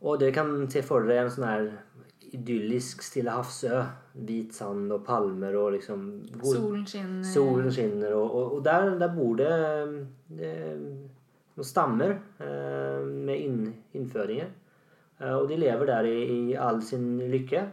Og 0.03 0.19
det 0.19 0.33
kan 0.35 0.51
se 0.71 0.83
for 0.83 1.07
dere 1.07 1.27
en 1.27 1.31
sånn 1.31 1.47
her 1.47 1.69
idyllisk 2.35 3.03
Stillehavsø. 3.03 3.79
Hvit 4.19 4.51
sand 4.57 4.91
og 4.91 5.05
palmer 5.07 5.55
og 5.55 5.77
liksom 5.77 6.05
god, 6.33 6.49
Solen 6.57 6.85
skinner. 6.89 7.23
Solen 7.23 7.71
skinner 7.71 8.15
og, 8.17 8.25
og, 8.27 8.57
og 8.57 8.63
der, 8.65 8.89
der, 8.99 9.13
bor 9.15 9.37
det, 9.39 9.51
det 10.35 10.53
noen 11.55 11.67
stammer 11.67 12.17
eh, 12.43 13.05
med 13.05 13.35
inn, 13.37 13.61
innføringer. 13.95 14.51
Eh, 15.19 15.35
og 15.35 15.47
de 15.49 15.59
lever 15.59 15.89
der 15.91 16.09
i, 16.09 16.17
i 16.51 16.57
all 16.59 16.81
sin 16.85 17.17
lykke. 17.31 17.63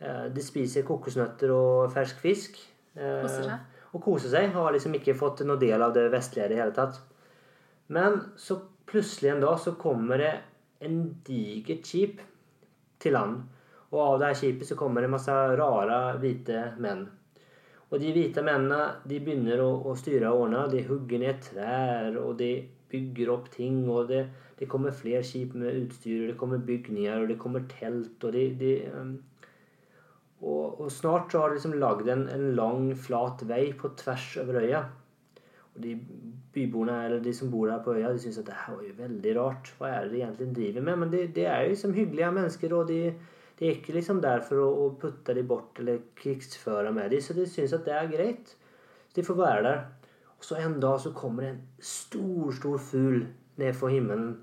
Eh, 0.00 0.26
de 0.34 0.44
spiser 0.44 0.86
kokosnøtter 0.88 1.52
og 1.54 1.92
fersk 1.94 2.22
fisk. 2.22 2.60
Eh, 2.96 3.20
Koser 3.24 3.46
seg. 3.48 3.78
Og 3.90 4.04
koser 4.04 4.32
seg. 4.32 4.50
Har 4.54 4.72
liksom 4.74 4.94
ikke 4.98 5.16
fått 5.18 5.44
noe 5.48 5.60
del 5.60 5.82
av 5.82 5.94
det 5.96 6.08
vestlige 6.12 6.48
i 6.48 6.52
det 6.54 6.60
hele 6.62 6.76
tatt. 6.76 7.00
Men 7.90 8.20
så 8.38 8.60
plutselig 8.90 9.32
en 9.32 9.42
dag 9.42 9.58
så 9.62 9.74
kommer 9.78 10.20
det 10.22 10.34
en 10.86 11.00
digert 11.26 11.86
skip 11.86 12.20
til 13.02 13.16
land. 13.16 13.40
Og 13.90 14.02
av 14.04 14.20
det 14.20 14.28
her 14.30 14.38
skipet 14.38 14.68
så 14.68 14.76
kommer 14.78 15.02
det 15.02 15.10
masse 15.10 15.34
rare 15.58 15.98
hvite 16.22 16.68
menn. 16.82 17.08
Og 17.90 17.98
de 17.98 18.12
hvite 18.14 18.42
mennene 18.46 18.84
de 19.10 19.18
begynner 19.18 19.58
å, 19.64 19.70
å 19.90 19.96
styre 19.98 20.30
og 20.30 20.44
ordne. 20.44 20.66
De 20.70 20.84
hugger 20.86 21.22
ned 21.24 21.40
trær, 21.42 22.14
og 22.22 22.36
de 22.38 22.52
bygger 22.90 23.32
opp 23.34 23.48
ting. 23.50 23.82
Og 23.90 24.06
det, 24.12 24.22
det 24.60 24.68
kommer 24.68 24.92
flere 24.92 25.24
skip 25.24 25.54
med 25.56 25.86
utstyr, 25.86 26.22
og 26.22 26.28
det 26.28 26.38
kommer 26.38 26.64
bygninger, 26.68 27.22
og 27.22 27.28
det 27.30 27.38
kommer 27.40 27.62
telt. 27.70 28.24
Og, 28.24 28.32
de, 28.34 28.42
de, 28.60 28.72
um, 28.92 29.14
og, 30.40 30.80
og 30.80 30.90
snart 30.92 31.32
så 31.32 31.40
har 31.40 31.48
de 31.48 31.56
liksom 31.56 31.78
lagd 31.80 32.08
en, 32.12 32.26
en 32.28 32.50
lang, 32.58 32.90
flat 32.96 33.40
vei 33.48 33.70
på 33.76 33.94
tvers 33.96 34.34
over 34.42 34.60
øya. 34.60 34.82
Og 35.72 35.80
de 35.84 35.94
byboerne, 36.52 36.98
eller 37.06 37.22
de 37.24 37.32
som 37.34 37.50
bor 37.50 37.70
der 37.70 37.80
på 37.84 37.94
øya, 37.96 38.12
de 38.12 38.20
syns 38.20 38.42
at 38.42 38.50
det 38.50 38.58
her 38.66 38.76
var 38.76 38.84
jo 38.84 38.98
veldig 38.98 39.32
rart. 39.38 39.70
Hva 39.78 39.94
er 39.94 40.04
det 40.04 40.12
de 40.12 40.20
egentlig 40.26 40.50
driver 40.58 40.86
med? 40.90 41.00
Men 41.04 41.14
det, 41.14 41.22
de 41.38 41.46
er 41.48 41.62
jo 41.62 41.72
liksom 41.72 41.96
hyggelige 41.96 42.32
mennesker, 42.40 42.76
og 42.76 42.92
de, 42.92 43.00
de 43.58 43.66
er 43.66 43.78
ikke 43.78 43.96
liksom 43.96 44.20
der 44.20 44.44
for 44.44 44.60
å, 44.60 44.68
å 44.84 44.90
putte 45.00 45.36
de 45.36 45.46
bort 45.46 45.80
eller 45.80 46.04
krigsføre 46.20 46.92
med 46.92 47.14
dem, 47.14 47.24
så 47.24 47.38
de 47.38 47.48
syns 47.48 47.72
at 47.76 47.88
det 47.88 47.96
er 47.96 48.12
greit. 48.12 48.52
Så 49.08 49.16
de 49.16 49.26
får 49.30 49.40
være 49.40 49.64
der. 49.70 49.82
Og 50.36 50.44
så 50.44 50.60
en 50.60 50.76
dag 50.84 51.00
så 51.00 51.16
kommer 51.16 51.44
det 51.44 51.54
en 51.54 51.64
stor, 51.80 52.52
stor 52.60 52.78
fugl 52.92 53.24
ned 53.60 53.74
fra 53.80 53.88
himmelen. 53.92 54.38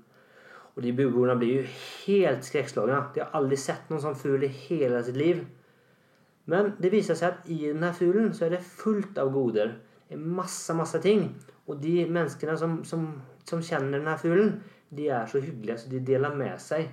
Og 0.78 0.84
de 0.84 0.92
byboerne 0.94 1.34
blir 1.40 1.56
jo 1.56 1.62
helt 2.06 2.46
skrekkslagne. 2.46 3.00
De 3.14 3.24
har 3.24 3.32
aldri 3.34 3.56
sett 3.58 3.88
noen 3.90 4.04
sånn 4.04 4.18
fugl 4.18 4.44
i 4.46 4.50
hele 4.68 5.00
sitt 5.02 5.18
liv. 5.18 5.40
Men 6.48 6.70
det 6.78 6.92
viser 6.94 7.18
seg 7.18 7.32
at 7.32 7.48
i 7.50 7.58
denne 7.64 7.90
fuglen 7.96 8.30
så 8.36 8.46
er 8.46 8.54
det 8.54 8.62
fullt 8.62 9.18
av 9.18 9.32
goder. 9.34 9.74
Det 10.06 10.14
er 10.14 10.28
masse, 10.38 10.76
masse 10.78 11.00
ting. 11.02 11.26
Og 11.66 11.82
de 11.82 11.96
menneskene 12.06 12.54
som, 12.60 12.78
som, 12.86 13.08
som 13.44 13.64
kjenner 13.64 13.98
denne 13.98 14.14
fuglen, 14.22 14.54
de 14.94 15.10
er 15.12 15.26
så 15.28 15.42
hyggelige, 15.42 15.80
så 15.82 15.90
de 15.90 16.00
deler 16.06 16.38
med 16.38 16.62
seg. 16.62 16.86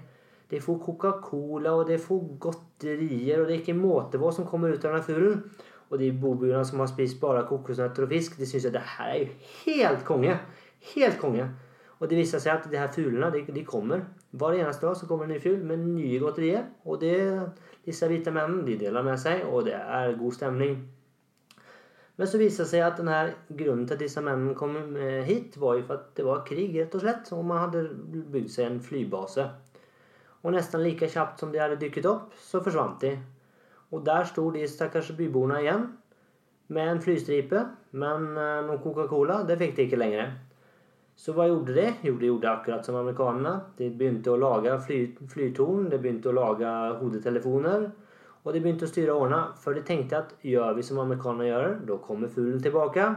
De 0.49 0.59
får 0.61 0.81
Coca-Cola, 0.83 1.75
og 1.77 1.85
de 1.87 1.99
får 2.01 2.25
godterier, 2.41 3.39
og 3.39 3.47
det 3.47 3.55
er 3.55 3.61
ikke 3.61 3.77
måte 3.77 4.19
på 4.19 4.33
som 4.33 4.49
kommer 4.49 4.73
ut 4.73 4.81
av 4.81 4.97
denne 4.97 5.05
fuglen. 5.05 5.45
Og 5.93 6.01
de 6.01 6.09
boboerne 6.09 6.65
som 6.65 6.81
har 6.81 6.89
spist 6.89 7.21
bare 7.21 7.45
kokosnøtter 7.47 8.07
og 8.07 8.11
fisk, 8.11 8.39
de 8.41 8.49
syns 8.49 8.65
at 8.67 8.75
det 8.75 8.83
her 8.97 9.13
er 9.13 9.21
jo 9.21 9.29
helt 9.61 10.03
konge. 10.09 10.35
Helt 10.95 11.21
konge. 11.21 11.47
Og 11.99 12.09
det 12.11 12.17
viser 12.19 12.41
seg 12.43 12.57
at 12.57 12.67
de 12.71 12.79
her 12.79 12.91
fuglene 12.91 13.29
de, 13.31 13.45
de 13.55 13.63
kommer. 13.67 14.03
Hver 14.35 14.57
eneste 14.59 14.83
dag 14.85 14.97
så 14.99 15.07
kommer 15.07 15.27
en 15.27 15.31
ny 15.35 15.39
fugl 15.43 15.63
med 15.63 15.83
nye 15.85 16.19
godterier. 16.19 16.65
Og 16.83 16.99
det, 17.01 17.15
disse 17.85 18.09
hvite 18.11 18.33
mennene 18.35 18.65
de 18.67 18.75
deler 18.81 19.05
med 19.05 19.19
seg, 19.21 19.45
og 19.47 19.67
det 19.69 19.77
er 19.79 20.17
god 20.19 20.35
stemning. 20.35 20.75
Men 22.15 22.29
så 22.31 22.39
viser 22.39 22.63
det 22.63 22.71
seg 22.71 22.83
at 22.83 22.99
denne 22.99 23.19
grunnen 23.59 23.83
til 23.87 23.97
at 23.97 24.03
disse 24.05 24.23
mennene 24.23 24.55
kom 24.55 24.75
eh, 24.95 25.23
hit, 25.27 25.57
var 25.59 25.79
jo 25.79 25.87
for 25.87 25.99
at 25.99 26.11
det 26.15 26.25
var 26.27 26.45
krig, 26.47 26.75
rett 26.75 26.95
og 26.95 27.03
slett. 27.03 27.31
Og 27.35 27.43
man 27.47 27.63
hadde 27.65 27.85
bygd 28.31 28.51
seg 28.51 28.69
en 28.69 28.81
flybase. 28.83 29.49
Og 30.45 30.53
nesten 30.55 30.83
like 30.83 31.09
kjapt 31.11 31.41
som 31.41 31.51
de 31.51 31.59
hadde 31.59 31.79
dykket 31.81 32.07
opp, 32.07 32.35
så 32.39 32.61
forsvant 32.63 33.03
de. 33.03 33.15
Og 33.95 34.03
der 34.07 34.27
sto 34.27 34.47
de 34.53 34.63
stakkars 34.67 35.11
byboerne 35.17 35.61
igjen 35.63 35.87
med 36.75 36.91
en 36.91 37.01
flystripe, 37.03 37.61
men 37.99 38.31
eh, 38.35 38.59
noen 38.67 38.83
Coca-Cola 38.83 39.43
det 39.47 39.59
fikk 39.61 39.75
de 39.77 39.87
ikke 39.87 39.99
lenger. 39.99 40.35
Så 41.15 41.33
hva 41.33 41.47
gjorde 41.47 41.73
de? 41.77 41.85
Jo, 42.03 42.17
de 42.19 42.27
gjorde 42.27 42.51
akkurat 42.51 42.85
som 42.85 42.97
amerikanerne. 42.99 43.53
De 43.77 43.87
begynte 43.89 44.33
å 44.33 44.39
lage 44.39 44.73
fly, 44.83 44.99
flytorn, 45.31 45.87
de 45.89 45.99
begynte 46.01 46.29
å 46.31 46.35
lage 46.35 46.71
hodetelefoner. 46.99 47.85
Og 48.43 48.53
de 48.53 48.61
begynte 48.61 48.85
å 48.85 48.91
styre 48.91 49.15
ordne, 49.15 49.39
for 49.57 49.73
de 49.73 49.81
tenkte 49.85 50.19
at 50.19 50.33
gjør 50.45 50.75
vi 50.77 50.83
som 50.85 50.99
amerikanerne 51.01 51.47
gjør, 51.47 51.77
da 51.87 51.97
kommer 52.03 52.29
fuglen 52.29 52.59
tilbake. 52.61 53.07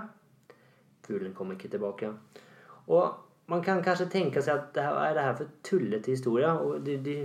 Fuglen 1.05 1.35
kom 1.37 1.51
ikke 1.53 1.69
tilbake. 1.73 2.13
Og 2.89 3.51
man 3.53 3.65
kan 3.65 3.83
kanskje 3.85 4.09
tenke 4.13 4.41
seg 4.45 4.55
at 4.55 4.71
det 4.77 4.85
her, 4.87 4.97
er 5.03 5.17
det 5.17 5.25
her 5.27 5.37
for 5.41 5.59
tullete 5.67 6.15
historie? 6.15 6.53
Og 6.53 6.85
de, 6.87 6.97
de 7.05 7.19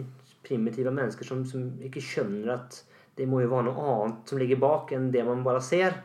primitive 0.44 0.92
mennesker 0.92 1.28
som, 1.28 1.46
som, 1.48 1.70
ikke 1.84 2.04
skjønner 2.04 2.58
at 2.58 2.82
det 3.18 3.28
må 3.30 3.44
jo 3.44 3.52
være 3.52 3.70
noe 3.70 3.88
annet 3.94 4.32
som 4.32 4.42
ligger 4.42 4.60
bak 4.60 4.92
enn 4.96 5.12
det 5.14 5.24
man 5.28 5.46
bare 5.46 5.62
ser. 5.64 5.96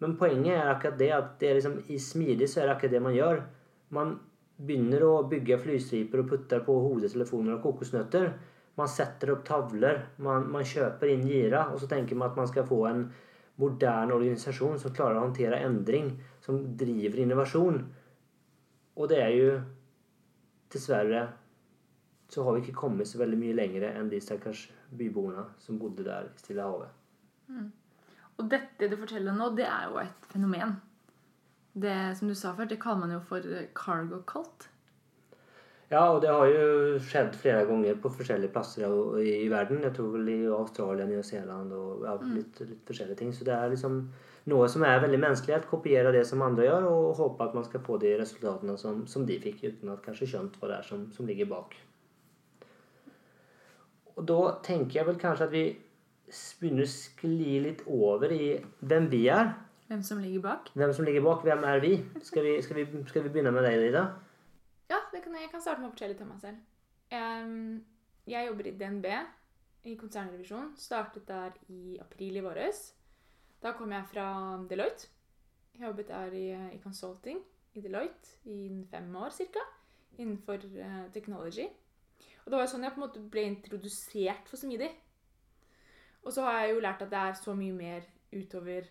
Men 0.00 0.16
poenget 0.20 0.56
er 0.56 0.70
akkurat 0.70 0.98
det 1.00 1.10
at 1.16 1.36
det 1.40 1.52
liksom, 1.58 1.78
i 1.92 1.98
smidig 2.00 2.48
så 2.50 2.62
er 2.62 2.68
det 2.68 2.76
akkurat 2.76 2.96
det 2.96 3.02
man 3.04 3.16
gjør. 3.16 3.42
Man 3.94 4.16
begynner 4.54 5.04
å 5.06 5.12
bygge 5.30 5.58
flystriper 5.62 6.22
og 6.22 6.30
putter 6.30 6.62
på 6.66 6.74
hodetelefoner 6.86 7.56
og 7.56 7.62
kokosnøtter. 7.64 8.32
Man 8.78 8.90
setter 8.90 9.34
opp 9.34 9.44
tavler, 9.46 10.00
man, 10.22 10.48
man 10.50 10.66
kjøper 10.66 11.12
inn 11.12 11.26
gira, 11.28 11.68
og 11.70 11.78
så 11.82 11.88
tenker 11.90 12.18
man 12.18 12.32
at 12.32 12.40
man 12.40 12.50
skal 12.50 12.66
få 12.66 12.80
en 12.90 13.04
moderne 13.62 14.16
organisasjon 14.16 14.80
som 14.82 14.94
klarer 14.94 15.20
å 15.20 15.28
håndtere 15.28 15.62
endring, 15.62 16.10
som 16.42 16.58
driver 16.78 17.22
innovasjon. 17.22 17.78
Og 18.98 19.10
det 19.10 19.22
er 19.22 19.32
jo 19.38 19.54
Dessverre 20.74 21.20
så 22.34 22.42
har 22.42 22.56
vi 22.56 22.64
ikke 22.64 22.80
kommet 22.80 23.06
så 23.06 23.20
veldig 23.20 23.36
mye 23.38 23.54
lenger 23.54 23.84
enn 23.92 24.08
de 24.10 24.18
stakkars 24.22 24.64
byboerne 24.98 25.44
som 25.62 25.78
bodde 25.78 26.02
der 26.06 26.26
i 26.26 26.40
Stillehavet. 26.40 26.90
Mm. 27.46 27.68
Og 28.40 28.48
dette 28.50 28.88
du 28.90 28.96
forteller 28.98 29.36
nå, 29.36 29.52
det 29.54 29.68
er 29.68 29.84
jo 29.92 30.00
et 30.02 30.26
fenomen. 30.32 30.74
Det 31.74 31.98
som 32.18 32.30
du 32.30 32.34
sa 32.38 32.54
før, 32.54 32.70
det 32.70 32.78
kaller 32.82 33.02
man 33.02 33.16
jo 33.16 33.20
for 33.26 33.46
cargo 33.74 34.20
cult. 34.30 34.68
Ja, 35.92 36.06
og 36.10 36.22
det 36.22 36.30
har 36.32 36.48
jo 36.48 36.98
skjedd 37.04 37.34
flere 37.38 37.66
ganger 37.68 37.98
på 38.02 38.10
forskjellige 38.16 38.52
plasser 38.54 38.86
i, 39.20 39.44
i 39.44 39.48
verden. 39.52 39.82
Jeg 39.84 39.94
tror 39.94 40.14
vel 40.14 40.30
i 40.32 40.38
Australia, 40.48 41.06
New 41.06 41.22
Zealand 41.22 41.74
og 41.76 42.06
ja, 42.06 42.14
litt, 42.34 42.60
litt, 42.64 42.80
forskjellige 42.88 43.20
ting. 43.20 43.34
Så 43.36 43.46
det 43.46 43.52
er 43.54 43.70
liksom 43.70 43.98
noe 44.50 44.68
som 44.72 44.86
er 44.86 45.02
veldig 45.04 45.20
menneskelig. 45.20 45.60
Å 45.60 45.70
kopiere 45.70 46.14
det 46.14 46.24
som 46.26 46.42
andre 46.46 46.66
gjør, 46.66 46.88
og 46.88 47.18
håpe 47.20 47.46
at 47.46 47.58
man 47.58 47.66
skal 47.68 47.84
få 47.84 47.98
de 48.02 48.14
resultatene 48.20 48.78
som, 48.80 49.04
som 49.10 49.26
de 49.28 49.36
fikk, 49.42 49.66
uten 49.68 49.92
at 49.92 50.02
kanskje 50.06 50.30
skjønt 50.32 50.56
hva 50.58 50.72
det 50.72 50.78
er 50.80 50.88
som, 50.88 51.04
som 51.14 51.28
ligger 51.28 51.50
bak. 51.52 51.76
Og 54.14 54.24
da 54.30 54.40
tenker 54.64 55.00
jeg 55.00 55.08
vel 55.10 55.20
kanskje 55.20 55.50
at 55.50 55.54
vi 55.54 55.66
begynner 56.62 56.88
å 56.88 56.90
skli 56.90 57.58
litt 57.66 57.84
over 57.90 58.32
i 58.32 58.54
hvem 58.80 59.10
vi 59.12 59.26
er. 59.32 59.52
Hvem 59.86 60.02
som 60.02 60.18
ligger 60.18 60.40
bak? 60.40 60.70
Hvem 60.74 60.92
som 60.92 61.04
ligger 61.04 61.22
bak. 61.22 61.42
Hvem 61.44 61.64
er 61.64 61.80
vi? 61.80 61.92
Skal 62.22 62.44
vi, 62.44 62.62
skal 62.62 62.76
vi, 62.76 62.86
skal 63.08 63.24
vi 63.24 63.28
begynne 63.28 63.52
med 63.52 63.66
deg, 63.66 63.78
Lida? 63.82 64.04
Ja, 64.90 65.00
kan, 65.12 65.36
jeg 65.40 65.50
kan 65.52 65.60
starte 65.60 65.82
med 65.82 65.90
å 65.90 65.92
fortelle 65.92 66.14
litt 66.14 66.22
om 66.24 66.30
meg 66.32 66.40
selv. 66.40 66.62
Jeg, 67.12 67.80
jeg 68.32 68.48
jobber 68.48 68.68
i 68.70 68.74
DNB, 68.80 69.08
i 69.84 69.96
konsernrevisjon. 70.00 70.72
Startet 70.80 71.28
der 71.28 71.52
i 71.68 71.98
april 72.00 72.40
i 72.40 72.44
våres. 72.44 72.86
Da 73.62 73.74
kom 73.76 73.92
jeg 73.92 74.08
fra 74.08 74.26
Deloitte. 74.70 75.10
Jeg 75.74 75.88
jobbet 75.88 76.08
der 76.08 76.34
i, 76.38 76.48
i 76.76 76.80
consulting 76.82 77.40
i 77.74 77.82
Deloitte 77.82 78.36
i 78.48 78.84
fem 78.90 79.16
år 79.16 79.32
ca. 79.54 79.68
Innenfor 80.18 80.64
uh, 80.78 81.12
technology. 81.12 81.66
Og 82.44 82.50
det 82.50 82.58
var 82.58 82.66
jo 82.66 82.72
sånn 82.74 82.84
jeg 82.86 82.94
på 82.94 83.00
en 83.00 83.06
måte 83.06 83.22
ble 83.32 83.46
introdusert 83.50 84.48
for 84.48 84.60
Smidig. 84.60 84.92
Og 86.24 86.32
så 86.32 86.44
har 86.46 86.62
jeg 86.62 86.74
jo 86.74 86.84
lært 86.84 87.02
at 87.04 87.10
det 87.12 87.20
er 87.20 87.40
så 87.40 87.54
mye 87.56 87.74
mer 87.76 88.06
utover 88.32 88.86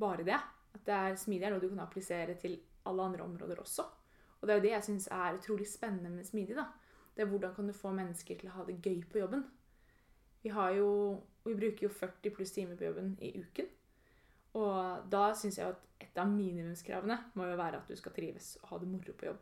bare 0.00 0.26
det. 0.26 0.38
At 0.76 0.82
det 0.86 0.96
er 0.96 1.20
Smidig 1.20 1.48
er 1.48 1.54
noe 1.54 1.62
du 1.62 1.70
kan 1.70 1.84
applisere 1.84 2.34
til 2.40 2.58
alle 2.86 3.02
andre 3.02 3.24
områder 3.24 3.60
også. 3.60 3.86
Og 4.40 4.46
det 4.46 4.52
er 4.52 4.58
jo 4.58 4.66
det 4.66 4.74
jeg 4.74 4.86
syns 4.88 5.08
er 5.12 5.38
utrolig 5.38 5.68
spennende 5.68 6.10
med 6.10 6.24
smidig. 6.24 6.56
da. 6.56 6.66
Det 7.16 7.24
er 7.24 7.30
hvordan 7.30 7.54
kan 7.54 7.66
du 7.66 7.72
få 7.72 7.92
mennesker 7.96 8.36
til 8.38 8.50
å 8.50 8.58
ha 8.58 8.66
det 8.68 8.80
gøy 8.84 9.00
på 9.10 9.18
jobben. 9.18 9.46
Vi, 10.42 10.52
har 10.52 10.70
jo, 10.76 11.22
vi 11.44 11.56
bruker 11.56 11.88
jo 11.88 11.88
40 11.88 12.34
pluss 12.36 12.52
timer 12.52 12.76
på 12.76 12.84
jobben 12.84 13.16
i 13.24 13.32
uken. 13.40 13.72
Og 14.60 15.08
da 15.12 15.30
syns 15.36 15.58
jeg 15.58 15.72
at 15.72 15.82
et 16.04 16.18
av 16.20 16.28
minimumskravene 16.28 17.16
må 17.34 17.48
jo 17.48 17.56
være 17.58 17.80
at 17.80 17.88
du 17.88 17.96
skal 17.96 18.12
trives 18.12 18.56
og 18.62 18.68
ha 18.70 18.78
det 18.82 18.88
moro 18.90 19.16
på 19.16 19.30
jobb. 19.30 19.40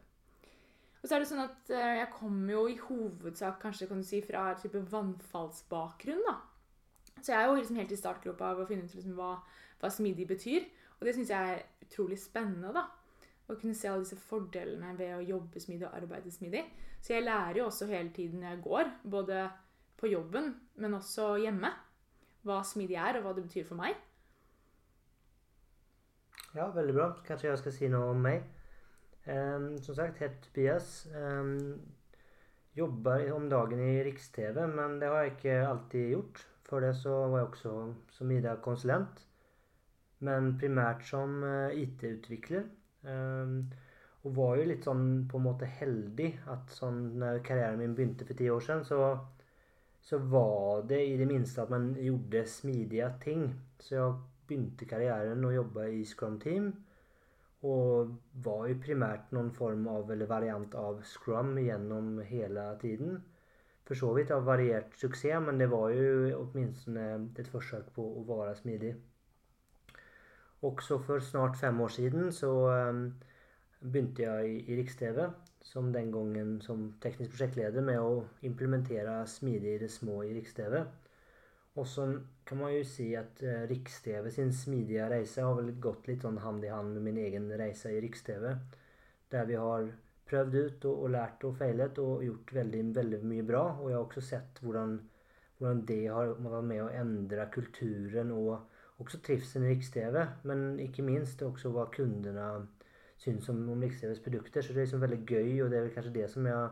Og 1.03 1.09
så 1.09 1.17
er 1.17 1.21
det 1.21 1.29
sånn 1.29 1.43
at 1.43 1.71
eh, 1.75 1.99
jeg 1.99 2.13
kommer 2.15 2.55
jo 2.55 2.63
i 2.71 2.79
hovedsak 2.81 3.59
kanskje 3.61 3.91
kan 3.91 4.01
du 4.01 4.07
si, 4.09 4.23
fra 4.25 4.47
en 4.55 4.61
type 4.63 4.81
vannfallsbakgrunn. 4.89 6.23
da. 6.25 6.39
Så 7.19 7.35
jeg 7.35 7.41
er 7.43 7.51
jo 7.51 7.59
liksom 7.59 7.77
helt 7.77 7.93
i 7.93 7.99
startgropa 8.01 8.55
av 8.55 8.63
å 8.63 8.67
finne 8.71 8.89
ut 8.89 8.95
liksom 8.97 9.19
hva, 9.19 9.35
hva 9.85 9.93
smidig 9.93 10.27
betyr. 10.33 10.65
Og 10.99 11.07
det 11.07 11.15
syns 11.15 11.33
jeg 11.35 11.55
er 11.55 11.65
utrolig 11.85 12.19
spennende. 12.19 12.73
da 12.73 12.89
å 13.49 13.57
kunne 13.61 13.77
se 13.77 13.91
alle 13.91 14.05
disse 14.05 14.17
fordelene 14.17 14.95
ved 14.97 15.19
å 15.19 15.25
jobbe 15.25 15.61
smidig 15.61 15.89
og 15.89 15.97
arbeide 15.99 16.33
smidig. 16.33 16.63
Så 17.05 17.13
jeg 17.13 17.27
lærer 17.27 17.61
jo 17.61 17.69
også 17.69 17.89
hele 17.91 18.13
tiden 18.17 18.45
jeg 18.47 18.63
går, 18.65 18.89
både 19.05 19.49
på 20.01 20.09
jobben, 20.09 20.55
men 20.81 20.97
også 20.97 21.35
hjemme, 21.43 21.71
hva 22.45 22.63
smidig 22.65 22.97
er, 23.01 23.19
og 23.19 23.27
hva 23.27 23.35
det 23.37 23.45
betyr 23.47 23.67
for 23.69 23.81
meg. 23.81 23.99
Ja, 26.55 26.71
veldig 26.73 26.95
bra. 26.97 27.11
Kanskje 27.27 27.51
jeg 27.51 27.61
skal 27.61 27.77
si 27.77 27.91
noe 27.93 28.15
om 28.15 28.25
meg. 28.25 28.47
Um, 29.27 29.75
som 29.83 29.97
sagt, 29.97 30.21
het 30.23 30.41
Tobias. 30.45 31.05
Um, 31.13 31.81
jobber 32.77 33.27
om 33.35 33.49
dagen 33.51 33.81
i 33.83 34.01
Riks-TV, 34.07 34.65
men 34.73 34.99
det 35.01 35.11
har 35.11 35.25
jeg 35.25 35.37
ikke 35.37 35.61
alltid 35.69 36.11
gjort. 36.15 36.45
For 36.65 36.81
det 36.81 36.95
så 36.97 37.13
var 37.29 37.43
jeg 37.43 37.51
også 37.51 37.75
som 38.17 38.33
Ida-konsulent. 38.33 39.25
Men 40.25 40.55
primært 40.61 41.05
som 41.09 41.43
uh, 41.45 41.75
IT-utvikler. 41.75 42.69
Um, 43.05 43.59
og 44.25 44.37
var 44.39 44.57
jo 44.57 44.69
litt 44.71 44.87
sånn 44.87 45.07
på 45.29 45.37
en 45.37 45.45
måte 45.45 45.69
heldig 45.69 46.31
at 46.53 46.71
sånn 46.73 47.01
når 47.21 47.43
karrieren 47.45 47.83
min 47.83 47.97
begynte 47.97 48.25
for 48.25 48.39
ti 48.39 48.49
år 48.49 48.63
siden, 48.65 48.85
så, 48.89 49.01
så 50.01 50.21
var 50.33 50.87
det 50.89 51.03
i 51.11 51.19
det 51.21 51.29
minste 51.29 51.61
at 51.61 51.73
man 51.75 51.91
gjorde 52.01 52.47
smidige 52.49 53.11
ting. 53.25 53.45
Så 53.77 53.99
jeg 53.99 54.17
begynte 54.49 54.89
karrieren 54.89 55.45
å 55.45 55.53
jobbe 55.53 55.91
i 55.93 56.01
Scrum 56.09 56.41
Team. 56.41 56.73
Og 57.65 58.17
var 58.45 58.67
jo 58.69 58.81
primært 58.81 59.31
noen 59.33 59.53
form 59.57 59.87
av, 59.93 60.09
eller 60.13 60.29
variant 60.29 60.75
av 60.77 61.05
Scrum 61.09 61.55
gjennom 61.61 62.19
hele 62.29 62.67
tiden. 62.81 63.19
For 63.85 64.01
så 64.01 64.11
vidt 64.17 64.33
av 64.33 64.45
variert 64.49 64.97
suksess, 64.97 65.41
men 65.45 65.61
det 65.61 65.69
var 65.73 65.93
jo 65.93 66.39
åtminstone 66.39 67.09
et 67.41 67.49
forsøk 67.53 67.91
på 67.97 68.05
å 68.21 68.25
være 68.29 68.57
smidig. 68.57 68.95
Også 70.65 70.99
for 71.05 71.21
snart 71.21 71.59
fem 71.61 71.81
år 71.85 71.93
siden 71.93 72.31
så 72.33 72.51
um, 72.89 73.07
begynte 73.81 74.23
jeg 74.25 74.53
i, 74.63 74.77
Riks-TV, 74.79 75.27
som 75.65 75.91
den 75.93 76.13
gangen 76.13 76.55
som 76.65 76.87
teknisk 77.05 77.35
prosjektleder, 77.35 77.85
med 77.85 78.01
å 78.01 78.23
implementere 78.49 79.19
smidig 79.29 79.75
i 79.75 79.83
det 79.83 79.91
små 79.93 80.23
i 80.25 80.33
Riks-TV. 80.37 80.79
Og 81.75 81.89
så 81.91 82.07
kan 82.47 82.61
man 82.63 82.73
jo 82.73 82.85
si 82.89 83.11
at 83.19 83.43
uh, 83.45 83.67
Riks-TV 83.69 84.31
sin 84.33 84.55
smidige 84.57 85.11
reise 85.13 85.45
har 85.45 85.59
vel 85.59 85.75
gått 85.85 86.09
litt 86.09 86.25
sånn 86.25 86.41
hand 86.41 86.65
i 86.65 86.73
hand 86.73 86.97
med 86.97 87.11
min 87.11 87.21
egen 87.27 87.51
reise 87.61 87.93
i 87.93 88.01
Riks-TV. 88.05 88.55
Der 89.35 89.49
vi 89.51 89.61
har 89.61 89.91
prøvd 90.31 90.55
ut 90.55 90.87
og, 90.89 90.95
og, 90.95 91.09
lært 91.13 91.45
og 91.45 91.59
feilet 91.59 91.99
og 92.01 92.23
gjort 92.25 92.53
veldig, 92.61 92.85
veldig 92.97 93.25
mye 93.29 93.49
bra. 93.53 93.65
Og 93.81 93.91
jeg 93.91 93.99
har 93.99 94.07
også 94.07 94.25
sett 94.25 94.63
hvordan, 94.65 94.97
hvordan 95.59 95.83
det 95.91 96.05
har 96.09 96.33
vært 96.39 96.71
med 96.71 96.87
å 96.87 96.93
endre 97.03 97.51
kulturen 97.53 98.33
og 98.33 98.55
också 98.97 99.19
trivselen 99.19 99.67
i 99.67 99.75
Riks-TV. 99.75 100.27
Men 100.43 100.81
ikke 100.81 101.05
minst 101.07 101.43
også 101.43 101.73
hva 101.75 101.87
kundene 101.93 102.49
syns 103.21 103.49
om, 103.49 103.63
om 103.71 103.83
Riks-TVs 103.83 104.23
produkter. 104.25 104.63
Så 104.63 104.73
det 104.73 104.83
er 104.83 104.89
liksom 104.89 105.05
veldig 105.05 105.23
gøy, 105.27 105.63
og 105.65 105.71
det 105.71 105.79
er 105.79 105.87
vel 105.87 105.95
kanskje 105.95 106.15
det 106.15 106.29
som, 106.31 106.47
jeg, 106.47 106.69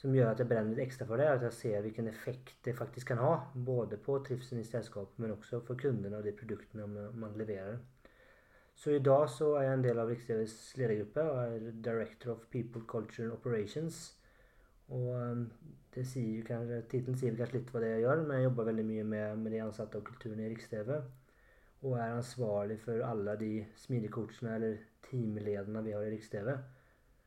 som 0.00 0.14
gjør 0.16 0.32
at 0.32 0.42
jeg 0.42 0.50
brenner 0.50 0.74
litt 0.74 0.86
ekstra 0.86 1.08
for 1.08 1.20
det. 1.20 1.30
At 1.30 1.46
jeg 1.48 1.58
ser 1.58 1.84
hvilken 1.86 2.10
effekt 2.10 2.56
det 2.64 2.76
faktisk 2.78 3.12
kan 3.12 3.22
ha. 3.22 3.34
Både 3.54 4.00
på 4.00 4.18
trivselen 4.26 4.64
i 4.64 4.68
selskapet, 4.68 5.18
men 5.18 5.36
også 5.36 5.62
for 5.66 5.80
kundene 5.80 6.20
og 6.20 6.26
de 6.26 6.36
produktene 6.36 6.88
man 6.88 7.36
leverer. 7.40 7.82
Så 8.74 8.90
i 8.90 8.98
dag 8.98 9.28
så 9.30 9.52
er 9.54 9.68
jeg 9.68 9.78
en 9.78 9.84
del 9.84 10.00
av 10.02 10.08
Riks-TVs 10.10 10.54
ledergruppe 10.80 11.22
og 11.30 11.36
er 11.44 11.74
Director 11.84 12.32
of 12.32 12.48
People, 12.50 12.82
Culture 12.90 13.28
and 13.28 13.36
Operations. 13.36 14.16
Og 14.90 15.14
um, 15.14 15.44
det 15.94 16.02
sier 16.10 16.42
kanskje, 16.44 16.80
Tittelen 16.90 17.16
sier 17.16 17.36
kanskje 17.38 17.60
litt 17.60 17.70
hva 17.72 17.80
det 17.84 17.92
jeg 17.92 18.02
gjør, 18.02 18.24
men 18.26 18.40
jeg 18.40 18.48
jobber 18.48 18.66
veldig 18.68 18.86
mye 18.88 19.04
med, 19.12 19.44
med 19.44 19.54
de 19.54 19.60
ansatte 19.62 20.00
og 20.00 20.08
kulturen 20.08 20.42
i 20.42 20.48
Riks-TV 20.50 20.90
og 21.84 21.98
er 21.98 22.14
ansvarlig 22.14 22.78
for 22.80 23.04
alle 23.04 23.36
de 23.40 23.50
smidecoachene 23.76 24.54
eller 24.56 24.76
teamlederne 25.04 25.82
vi 25.84 25.92
har 25.92 26.06
i 26.06 26.12
Riks-TV. 26.14 26.54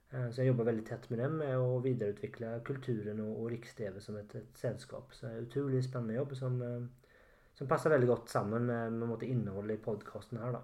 Eh, 0.10 0.30
så 0.32 0.42
jeg 0.42 0.52
jobber 0.52 0.70
veldig 0.70 0.86
tett 0.88 1.10
med 1.12 1.22
dem 1.22 1.36
med 1.42 1.60
å 1.60 1.82
videreutvikle 1.84 2.56
kulturen 2.68 3.22
og, 3.26 3.34
og 3.44 3.52
Riks-TV 3.54 4.00
som 4.04 4.18
et, 4.20 4.34
et, 4.40 4.50
selskap. 4.58 5.14
Så 5.14 5.26
det 5.26 5.34
er 5.34 5.42
en 5.42 5.50
utrolig 5.50 5.84
spennende 5.86 6.18
jobb 6.18 6.34
som, 6.40 6.58
eh, 6.66 7.12
som 7.60 7.70
passer 7.70 7.94
veldig 7.94 8.10
godt 8.10 8.34
sammen 8.34 8.66
med, 8.70 8.98
med 9.04 9.28
innholdet 9.28 9.78
i 9.78 9.84
podkasten 9.84 10.42
her. 10.42 10.58
da. 10.58 10.64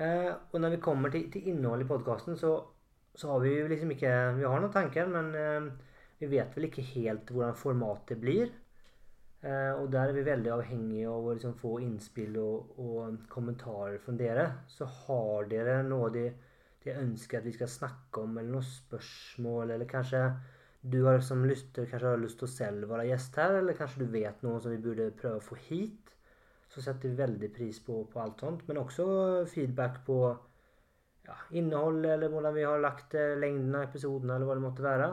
Eh, 0.00 0.32
og 0.52 0.60
når 0.60 0.76
vi 0.76 0.84
kommer 0.84 1.14
til, 1.14 1.30
til 1.32 1.48
innholdet 1.52 1.86
i 1.86 1.92
podkasten, 1.94 2.36
så, 2.40 2.58
så, 3.14 3.32
har 3.32 3.44
vi 3.44 3.56
jo 3.56 3.70
liksom 3.70 3.94
ikke 3.96 4.16
Vi 4.36 4.48
har 4.48 4.60
noen 4.60 4.74
tanker, 4.74 5.08
men 5.08 5.32
vi 6.20 6.28
vet 6.28 6.52
vel 6.56 6.68
ikke 6.68 6.84
helt 6.92 7.30
hvordan 7.32 7.56
formatet 7.56 8.20
blir. 8.20 8.52
Eh, 9.40 9.72
og 9.72 9.86
der 9.92 10.10
er 10.10 10.16
vi 10.18 10.26
veldig 10.26 10.50
avhengige 10.52 11.08
av 11.08 11.24
å 11.24 11.32
liksom 11.32 11.54
få 11.56 11.78
innspill 11.80 12.34
og, 12.42 12.74
og, 12.82 13.20
kommentarer 13.32 13.96
fra 14.02 14.12
dere. 14.18 14.46
Så 14.68 14.88
har 15.06 15.48
dere 15.48 15.78
noe 15.86 16.10
de, 16.12 16.26
de, 16.84 16.92
ønsker 16.92 17.40
at 17.40 17.48
vi 17.48 17.54
skal 17.56 17.72
snakke 17.72 18.26
om, 18.26 18.36
eller 18.36 18.58
noen 18.58 18.68
spørsmål, 18.68 19.72
eller 19.76 19.88
kanskje 19.88 20.26
du 20.80 21.02
har 21.04 21.20
som 21.24 21.42
lytter 21.44 21.88
kanskje 21.88 22.12
har 22.12 22.20
lyst 22.20 22.38
til 22.40 22.48
å 22.48 22.52
selv 22.52 22.86
være 22.88 23.08
gjest 23.10 23.40
her, 23.40 23.58
eller 23.60 23.76
kanskje 23.76 24.04
du 24.04 24.12
vet 24.12 24.44
noen 24.44 24.62
som 24.64 24.72
vi 24.72 24.80
burde 24.80 25.10
prøve 25.16 25.40
å 25.40 25.48
få 25.50 25.58
hit, 25.68 26.14
så 26.70 26.84
setter 26.84 27.10
vi 27.10 27.18
veldig 27.18 27.50
pris 27.52 27.80
på, 27.84 27.98
på 28.12 28.20
alt 28.22 28.44
sånt. 28.44 28.62
Men 28.68 28.80
også 28.84 29.08
feedback 29.50 30.02
på 30.06 30.20
ja, 31.26 31.36
innhold, 31.56 32.04
eller 32.04 32.32
hvordan 32.32 32.56
vi 32.56 32.68
har 32.68 32.80
lagt 32.84 33.16
eh, 33.16 33.36
lengden 33.40 33.72
av 33.76 33.88
episodene, 33.88 34.36
eller 34.36 34.48
hva 34.48 34.60
det 34.60 34.68
måtte 34.68 34.84
være. 34.84 35.10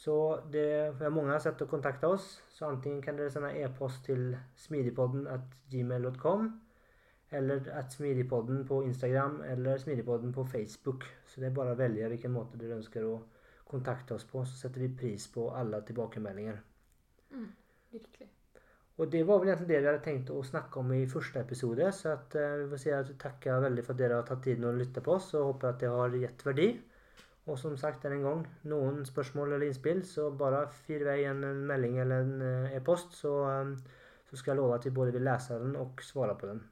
Så 0.00 0.40
det, 0.52 0.94
vi 0.96 1.04
har 1.04 1.38
sett 1.38 1.42
sätt 1.42 1.62
å 1.66 1.68
kontakte 1.68 2.08
oss. 2.08 2.28
Så 2.48 2.70
antingen 2.70 3.02
kan 3.04 3.18
dere 3.18 3.32
sende 3.32 3.52
e-post 3.60 4.06
til 4.06 4.32
smidigpodden 4.56 5.26
at 5.28 5.44
gmail.com 5.72 6.46
eller 7.36 7.68
at 7.78 7.92
smidigpodden 7.92 8.64
på 8.66 8.80
Instagram 8.88 9.42
eller 9.46 9.78
smidigpodden 9.78 10.32
på 10.32 10.44
Facebook. 10.44 11.04
Så 11.26 11.40
det 11.40 11.50
er 11.50 11.54
bare 11.54 11.76
å 11.76 11.78
velge 11.78 12.08
hvilken 12.10 12.32
måte 12.34 12.58
dere 12.58 12.80
ønsker 12.80 13.04
å 13.06 13.20
kontakte 13.70 14.16
oss 14.16 14.24
på, 14.26 14.42
så 14.44 14.56
setter 14.64 14.82
vi 14.82 14.94
pris 15.02 15.28
på 15.30 15.50
alle 15.54 15.78
tilbakemeldinger. 15.86 16.56
Mm, 17.30 17.50
virkelig. 17.92 18.30
Og 18.98 19.12
det 19.12 19.20
var 19.28 19.38
vel 19.40 19.52
egentlig 19.52 19.68
det 19.68 19.78
vi 19.78 19.88
hadde 19.88 20.04
tenkt 20.04 20.32
å 20.34 20.40
snakke 20.44 20.80
om 20.80 20.90
i 20.96 21.04
første 21.08 21.44
episode. 21.44 21.92
Så 21.96 22.10
at, 22.16 22.34
uh, 22.40 22.64
vi 22.64 22.66
får 22.72 22.82
si 22.82 22.90
at 22.96 23.12
vi 23.12 23.20
takker 23.20 23.62
veldig 23.68 23.84
for 23.84 23.94
at 23.94 24.00
dere 24.02 24.18
har 24.18 24.26
tatt 24.28 24.42
tiden 24.48 24.66
å 24.68 24.74
lytte 24.76 25.04
på 25.04 25.14
oss, 25.14 25.30
og 25.38 25.52
håper 25.52 25.70
at 25.70 25.84
det 25.84 25.92
har 25.92 26.16
gitt 26.24 26.44
verdi. 26.48 26.68
Og 27.48 27.58
som 27.58 27.76
sagt 27.80 28.04
en 28.04 28.22
gang, 28.22 28.42
noen 28.68 29.00
spørsmål 29.08 29.54
eller 29.54 29.70
innspill, 29.70 30.02
så 30.06 30.28
bare 30.30 30.66
fyr 30.84 31.06
vei 31.08 31.22
en, 31.30 31.40
melding 31.70 31.96
eller 32.02 32.26
en 32.26 32.44
eh, 32.44 32.76
e-post, 32.76 33.16
så, 33.16 33.32
um, 33.48 33.72
så, 34.28 34.36
skal 34.36 34.52
jeg 34.52 34.60
love 34.60 34.76
at 34.76 34.86
vi 34.86 34.94
både 35.00 35.16
vil 35.16 35.26
lese 35.26 35.58
den 35.62 35.74
og 35.80 36.04
svare 36.04 36.36
på 36.38 36.52
den. 36.52 36.62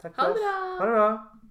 Takk 0.00 0.16
for 0.16 0.32
oss. 0.32 0.50
Ha 0.80 0.88
det 0.88 0.96
bra! 0.96 1.49